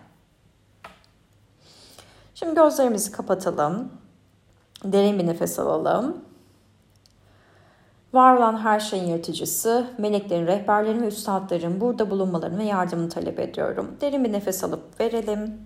Şimdi 2.35 2.55
gözlerimizi 2.55 3.11
kapatalım. 3.11 3.91
Derin 4.83 5.19
bir 5.19 5.27
nefes 5.27 5.59
alalım. 5.59 6.28
Var 8.13 8.35
olan 8.35 8.57
her 8.57 8.79
şeyin 8.79 9.03
yaratıcısı, 9.03 9.93
meleklerin, 9.97 10.47
rehberlerin 10.47 11.01
ve 11.01 11.07
üstadların 11.07 11.81
burada 11.81 12.09
bulunmalarını 12.09 12.59
ve 12.59 12.63
yardımını 12.63 13.09
talep 13.09 13.39
ediyorum. 13.39 13.97
Derin 14.01 14.23
bir 14.23 14.31
nefes 14.31 14.63
alıp 14.63 14.99
verelim. 14.99 15.61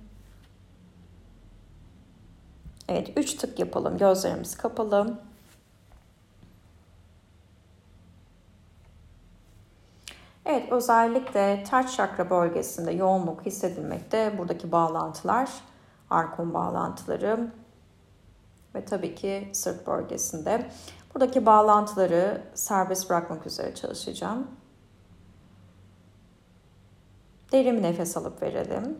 Evet, 2.89 3.13
üç 3.17 3.33
tık 3.33 3.59
yapalım. 3.59 3.97
Gözlerimiz 3.97 4.57
kapalı. 4.57 5.19
Evet, 10.45 10.71
özellikle 10.71 11.63
ters 11.63 11.95
çakra 11.95 12.29
bölgesinde 12.29 12.91
yoğunluk 12.91 13.45
hissedilmekte. 13.45 14.37
Buradaki 14.37 14.71
bağlantılar, 14.71 15.49
arkon 16.09 16.53
bağlantıları 16.53 17.51
ve 18.75 18.85
tabii 18.85 19.15
ki 19.15 19.49
sırt 19.53 19.87
bölgesinde. 19.87 20.69
Buradaki 21.13 21.45
bağlantıları 21.45 22.41
serbest 22.53 23.09
bırakmak 23.09 23.47
üzere 23.47 23.75
çalışacağım. 23.75 24.47
Derin 27.51 27.77
bir 27.77 27.83
nefes 27.83 28.17
alıp 28.17 28.41
verelim. 28.41 28.97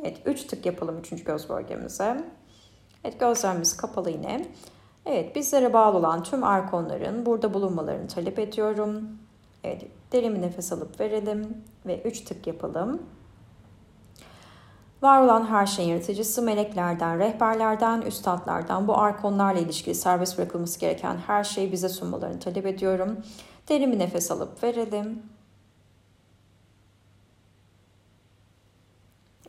Evet, 0.00 0.22
3 0.26 0.44
tık 0.44 0.66
yapalım 0.66 0.98
3. 0.98 1.24
göz 1.24 1.48
bölgemize. 1.48 2.24
Evet, 3.04 3.20
gözlerimiz 3.20 3.76
kapalı 3.76 4.10
yine. 4.10 4.48
Evet, 5.06 5.36
bizlere 5.36 5.72
bağlı 5.72 5.98
olan 5.98 6.22
tüm 6.22 6.44
arkonların 6.44 7.26
burada 7.26 7.54
bulunmalarını 7.54 8.08
talep 8.08 8.38
ediyorum. 8.38 9.08
Evet, 9.64 9.82
derin 10.12 10.34
bir 10.34 10.42
nefes 10.42 10.72
alıp 10.72 11.00
verelim 11.00 11.64
ve 11.86 12.02
3 12.02 12.20
tık 12.20 12.46
yapalım. 12.46 13.02
Var 15.02 15.22
olan 15.22 15.46
her 15.46 15.66
şeyin 15.66 15.88
yaratıcısı 15.88 16.42
meleklerden, 16.42 17.18
rehberlerden, 17.18 18.00
üstadlardan, 18.02 18.88
bu 18.88 18.98
arkonlarla 18.98 19.60
ilişkili 19.60 19.94
serbest 19.94 20.38
bırakılması 20.38 20.80
gereken 20.80 21.16
her 21.16 21.44
şeyi 21.44 21.72
bize 21.72 21.88
sunmalarını 21.88 22.40
talep 22.40 22.66
ediyorum. 22.66 23.16
Derin 23.68 23.92
bir 23.92 23.98
nefes 23.98 24.30
alıp 24.30 24.62
verelim. 24.62 25.22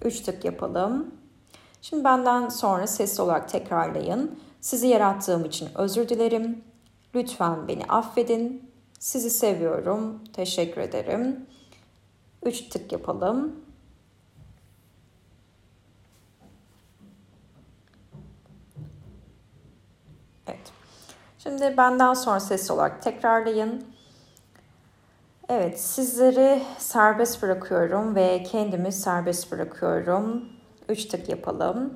Üç 0.03 0.19
tık 0.19 0.45
yapalım. 0.45 1.11
Şimdi 1.81 2.03
benden 2.03 2.49
sonra 2.49 2.87
sesli 2.87 3.23
olarak 3.23 3.49
tekrarlayın. 3.49 4.39
Sizi 4.61 4.87
yarattığım 4.87 5.45
için 5.45 5.69
özür 5.75 6.09
dilerim. 6.09 6.63
Lütfen 7.15 7.67
beni 7.67 7.83
affedin. 7.83 8.71
Sizi 8.99 9.29
seviyorum. 9.29 10.23
Teşekkür 10.33 10.81
ederim. 10.81 11.45
Üç 12.43 12.69
tık 12.69 12.91
yapalım. 12.91 13.55
Evet. 20.47 20.71
Şimdi 21.47 21.77
benden 21.77 22.13
sonra 22.13 22.39
sesli 22.39 22.73
olarak 22.73 23.01
tekrarlayın. 23.01 23.85
Evet, 25.49 25.79
sizleri 25.79 26.63
serbest 26.77 27.41
bırakıyorum 27.41 28.15
ve 28.15 28.43
kendimi 28.43 28.91
serbest 28.91 29.51
bırakıyorum. 29.51 30.45
Üç 30.89 31.05
tık 31.05 31.29
yapalım. 31.29 31.93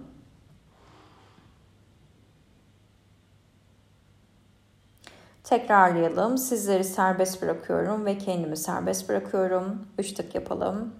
Tekrarlayalım. 5.43 6.37
Sizleri 6.37 6.83
serbest 6.83 7.41
bırakıyorum 7.41 8.05
ve 8.05 8.17
kendimi 8.17 8.57
serbest 8.57 9.09
bırakıyorum. 9.09 9.87
Üç 9.97 10.13
tık 10.13 10.35
yapalım. 10.35 10.93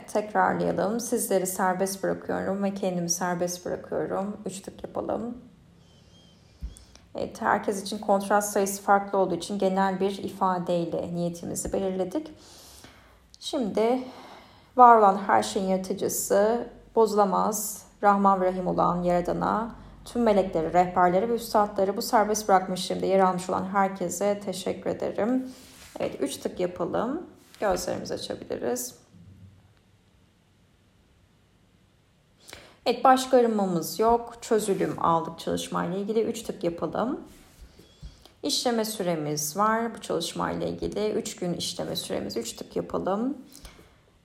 Tekrarlayalım. 0.00 1.00
Sizleri 1.00 1.46
serbest 1.46 2.02
bırakıyorum 2.02 2.62
ve 2.62 2.74
kendimi 2.74 3.10
serbest 3.10 3.66
bırakıyorum. 3.66 4.36
Üç 4.46 4.60
tık 4.60 4.84
yapalım. 4.84 5.38
Evet, 7.14 7.42
herkes 7.42 7.82
için 7.82 7.98
kontrast 7.98 8.52
sayısı 8.52 8.82
farklı 8.82 9.18
olduğu 9.18 9.34
için 9.34 9.58
genel 9.58 10.00
bir 10.00 10.18
ifadeyle 10.18 11.14
niyetimizi 11.14 11.72
belirledik. 11.72 12.30
Şimdi 13.40 14.02
var 14.76 14.96
olan 14.96 15.18
her 15.26 15.42
şeyin 15.42 15.66
yaratıcısı, 15.66 16.68
bozulamaz, 16.94 17.86
Rahman 18.02 18.40
ve 18.40 18.46
Rahim 18.46 18.66
olan 18.66 19.02
Yaradan'a, 19.02 19.74
tüm 20.04 20.22
melekleri, 20.22 20.72
rehberleri 20.72 21.28
ve 21.28 21.34
üstadları 21.34 21.96
bu 21.96 22.02
serbest 22.02 22.48
bırakmışlığımda 22.48 23.06
yer 23.06 23.20
almış 23.20 23.50
olan 23.50 23.64
herkese 23.64 24.40
teşekkür 24.44 24.90
ederim. 24.90 25.52
Evet, 26.00 26.16
üç 26.20 26.36
tık 26.36 26.60
yapalım. 26.60 27.26
Gözlerimizi 27.60 28.14
açabiliriz. 28.14 29.01
Evet 32.86 33.04
başka 33.04 33.36
arınmamız 33.36 33.98
yok. 33.98 34.34
Çözülüm 34.40 34.94
aldık 35.04 35.38
çalışmayla 35.38 35.98
ilgili. 35.98 36.22
3 36.22 36.42
tık 36.42 36.64
yapalım. 36.64 37.20
İşleme 38.42 38.84
süremiz 38.84 39.56
var 39.56 39.94
bu 39.94 40.00
çalışmayla 40.00 40.66
ilgili. 40.66 41.10
3 41.10 41.36
gün 41.36 41.54
işleme 41.54 41.96
süremiz. 41.96 42.36
3 42.36 42.52
tık 42.52 42.76
yapalım. 42.76 43.38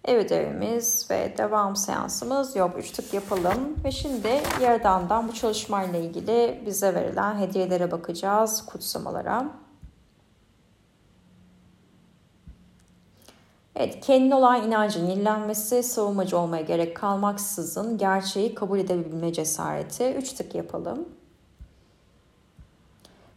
Ev 0.05 0.17
ödevimiz 0.17 1.07
ve 1.11 1.33
devam 1.37 1.75
seansımız 1.75 2.55
yok. 2.55 2.71
3 2.77 2.91
tık 2.91 3.13
yapalım. 3.13 3.75
Ve 3.83 3.91
şimdi 3.91 4.41
Yaradan'dan 4.61 5.27
bu 5.27 5.33
çalışmayla 5.33 5.99
ilgili 5.99 6.63
bize 6.65 6.95
verilen 6.95 7.39
hediyelere 7.39 7.91
bakacağız. 7.91 8.65
Kutsamalara. 8.65 9.45
Evet, 13.79 13.99
kendine 14.01 14.35
olan 14.35 14.67
inancın 14.67 15.07
yenilenmesi, 15.07 15.83
savunmacı 15.83 16.37
olmaya 16.37 16.61
gerek 16.61 16.95
kalmaksızın 16.95 17.97
gerçeği 17.97 18.55
kabul 18.55 18.79
edebilme 18.79 19.33
cesareti. 19.33 20.13
Üç 20.17 20.33
tık 20.33 20.55
yapalım. 20.55 21.09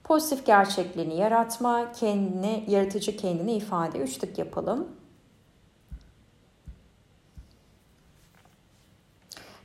Pozitif 0.05 0.47
gerçekliğini 0.47 1.17
yaratma, 1.17 1.93
kendini, 1.93 2.65
yaratıcı 2.69 3.17
kendini 3.17 3.53
ifade. 3.53 3.99
Üç 3.99 4.19
tık 4.19 4.39
yapalım. 4.39 4.89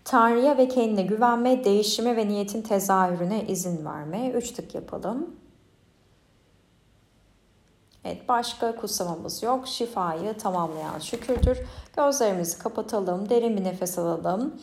Tanrı'ya 0.03 0.57
ve 0.57 0.67
kendine 0.67 1.01
güvenme, 1.01 1.63
değişime 1.63 2.15
ve 2.15 2.27
niyetin 2.27 2.61
tezahürüne 2.61 3.45
izin 3.47 3.85
verme. 3.85 4.29
Üç 4.29 4.51
tık 4.51 4.75
yapalım. 4.75 5.35
Evet 8.05 8.29
başka 8.29 8.75
kutsamamız 8.75 9.43
yok. 9.43 9.67
Şifayı 9.67 10.37
tamamlayan 10.37 10.99
şükürdür. 10.99 11.57
Gözlerimizi 11.97 12.57
kapatalım. 12.57 13.29
Derin 13.29 13.57
bir 13.57 13.63
nefes 13.63 13.99
alalım. 13.99 14.53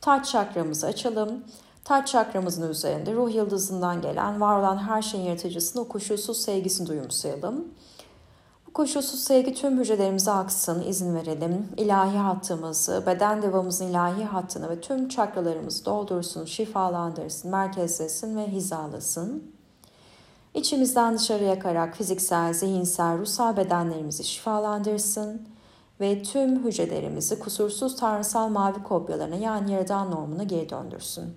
Taç 0.00 0.30
çakramızı 0.30 0.86
açalım. 0.86 1.44
Taç 1.84 2.08
çakramızın 2.08 2.70
üzerinde 2.70 3.12
ruh 3.12 3.34
yıldızından 3.34 4.02
gelen 4.02 4.40
var 4.40 4.58
olan 4.58 4.78
her 4.78 5.02
şeyin 5.02 5.24
yaratıcısını 5.24 5.82
o 5.82 5.88
koşulsuz 5.88 6.42
sevgisini 6.42 6.88
duyumsayalım. 6.88 7.64
Bu 8.66 8.72
koşulsuz 8.72 9.20
sevgi 9.20 9.54
tüm 9.54 9.80
hücrelerimize 9.80 10.30
aksın, 10.30 10.82
izin 10.82 11.14
verelim. 11.14 11.68
İlahi 11.76 12.16
hattımızı, 12.16 13.02
beden 13.06 13.42
devamımızın 13.42 13.86
ilahi 13.86 14.24
hattını 14.24 14.70
ve 14.70 14.80
tüm 14.80 15.08
çakralarımızı 15.08 15.84
doldursun, 15.84 16.44
şifalandırsın, 16.44 17.50
merkezlesin 17.50 18.36
ve 18.36 18.46
hizalasın. 18.48 19.61
İçimizden 20.54 21.18
dışarı 21.18 21.44
yakarak 21.44 21.96
fiziksel, 21.96 22.52
zihinsel, 22.52 23.18
ruhsal 23.18 23.56
bedenlerimizi 23.56 24.24
şifalandırsın 24.24 25.48
ve 26.00 26.22
tüm 26.22 26.64
hücrelerimizi 26.64 27.38
kusursuz 27.38 27.96
tanrısal 27.96 28.48
mavi 28.48 28.82
kopyalarına 28.82 29.36
yani 29.36 29.72
yaradan 29.72 30.10
normuna 30.10 30.42
geri 30.42 30.70
döndürsün. 30.70 31.36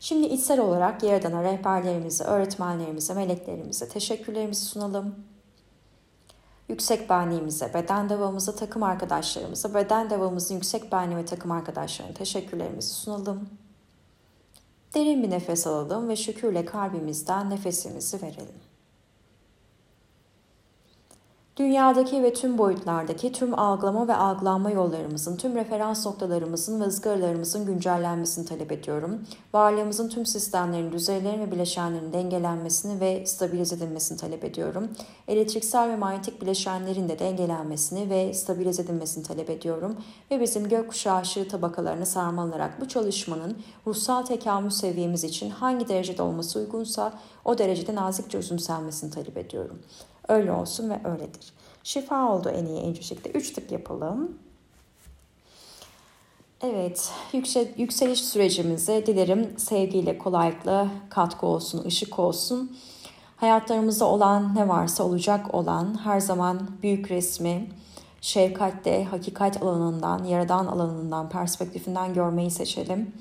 Şimdi 0.00 0.26
içsel 0.26 0.60
olarak 0.60 1.02
Yaradan'a 1.02 1.42
rehberlerimize, 1.42 2.24
öğretmenlerimize, 2.24 3.14
meleklerimize 3.14 3.88
teşekkürlerimizi 3.88 4.64
sunalım. 4.64 5.14
Yüksek 6.68 7.10
benliğimize, 7.10 7.74
beden 7.74 8.08
devamımıza, 8.08 8.54
takım 8.54 8.82
arkadaşlarımıza, 8.82 9.74
beden 9.74 10.10
devamımızın 10.10 10.54
yüksek 10.54 10.92
benliği 10.92 11.16
ve 11.16 11.24
takım 11.24 11.50
arkadaşlarına 11.50 12.14
teşekkürlerimizi 12.14 12.94
sunalım. 12.94 13.48
Derin 14.94 15.22
bir 15.22 15.30
nefes 15.30 15.66
alalım 15.66 16.08
ve 16.08 16.16
şükürle 16.16 16.64
kalbimizden 16.64 17.50
nefesimizi 17.50 18.22
verelim. 18.22 18.61
Dünyadaki 21.56 22.22
ve 22.22 22.32
tüm 22.32 22.58
boyutlardaki 22.58 23.32
tüm 23.32 23.58
algılama 23.58 24.08
ve 24.08 24.14
algılanma 24.14 24.70
yollarımızın, 24.70 25.36
tüm 25.36 25.54
referans 25.54 26.06
noktalarımızın 26.06 26.80
ve 26.80 26.84
ızgaralarımızın 26.84 27.66
güncellenmesini 27.66 28.46
talep 28.46 28.72
ediyorum. 28.72 29.20
Varlığımızın 29.54 30.08
tüm 30.08 30.26
sistemlerin, 30.26 30.92
düzeylerin 30.92 31.40
ve 31.40 31.52
bileşenlerin 31.52 32.12
dengelenmesini 32.12 33.00
ve 33.00 33.26
stabilize 33.26 33.76
edilmesini 33.76 34.18
talep 34.18 34.44
ediyorum. 34.44 34.88
Elektriksel 35.28 35.88
ve 35.88 35.96
manyetik 35.96 36.42
bileşenlerin 36.42 37.08
de 37.08 37.18
dengelenmesini 37.18 38.10
ve 38.10 38.34
stabilize 38.34 38.82
edilmesini 38.82 39.24
talep 39.24 39.50
ediyorum. 39.50 39.96
Ve 40.30 40.40
bizim 40.40 40.68
gökkuşağı 40.68 41.20
ışığı 41.20 41.48
tabakalarına 41.48 42.06
sarmalarak 42.06 42.80
bu 42.80 42.88
çalışmanın 42.88 43.58
ruhsal 43.86 44.22
tekamül 44.22 44.70
seviyemiz 44.70 45.24
için 45.24 45.50
hangi 45.50 45.88
derecede 45.88 46.22
olması 46.22 46.58
uygunsa 46.58 47.12
o 47.44 47.58
derecede 47.58 47.94
nazikçe 47.94 48.38
üzümselmesini 48.38 49.10
talep 49.10 49.36
ediyorum. 49.36 49.78
Öyle 50.28 50.52
olsun 50.52 50.90
ve 50.90 51.00
öyledir. 51.04 51.52
Şifa 51.84 52.32
oldu 52.32 52.48
en 52.48 52.66
iyi 52.66 52.78
en 52.78 52.94
şekilde. 52.94 53.30
Üç 53.30 53.52
tık 53.52 53.72
yapalım. 53.72 54.38
Evet, 56.60 57.10
yüksel, 57.32 57.68
yükseliş 57.76 58.24
sürecimize 58.24 59.06
dilerim 59.06 59.58
sevgiyle, 59.58 60.18
kolaylıkla 60.18 60.88
katkı 61.10 61.46
olsun, 61.46 61.84
ışık 61.84 62.18
olsun. 62.18 62.76
Hayatlarımızda 63.36 64.04
olan 64.04 64.54
ne 64.54 64.68
varsa 64.68 65.04
olacak 65.04 65.54
olan 65.54 66.04
her 66.04 66.20
zaman 66.20 66.68
büyük 66.82 67.10
resmi, 67.10 67.68
şefkatte, 68.20 69.04
hakikat 69.04 69.62
alanından, 69.62 70.24
yaradan 70.24 70.66
alanından, 70.66 71.28
perspektifinden 71.28 72.14
görmeyi 72.14 72.50
seçelim. 72.50 73.12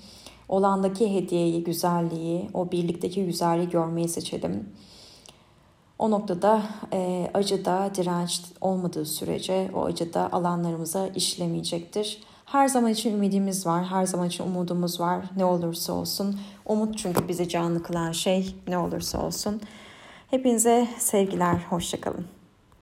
Olandaki 0.49 1.15
hediyeyi, 1.15 1.63
güzelliği, 1.63 2.49
o 2.53 2.71
birlikteki 2.71 3.25
güzelliği 3.25 3.69
görmeyi 3.69 4.09
seçelim. 4.09 4.69
O 6.01 6.11
noktada 6.11 6.61
e, 6.93 7.31
acıda 7.33 7.91
direnç 7.95 8.41
olmadığı 8.61 9.05
sürece 9.05 9.71
o 9.73 9.85
acıda 9.85 10.31
alanlarımıza 10.31 11.07
işlemeyecektir. 11.07 12.23
Her 12.45 12.67
zaman 12.67 12.91
için 12.91 13.13
ümidimiz 13.13 13.65
var, 13.65 13.85
her 13.85 14.05
zaman 14.05 14.27
için 14.27 14.43
umudumuz 14.43 14.99
var 14.99 15.25
ne 15.37 15.45
olursa 15.45 15.93
olsun. 15.93 16.39
Umut 16.65 16.97
çünkü 16.97 17.27
bizi 17.27 17.49
canlı 17.49 17.83
kılan 17.83 18.11
şey 18.11 18.55
ne 18.67 18.77
olursa 18.77 19.25
olsun. 19.25 19.61
Hepinize 20.31 20.87
sevgiler, 20.97 21.55
hoşçakalın. 21.69 22.40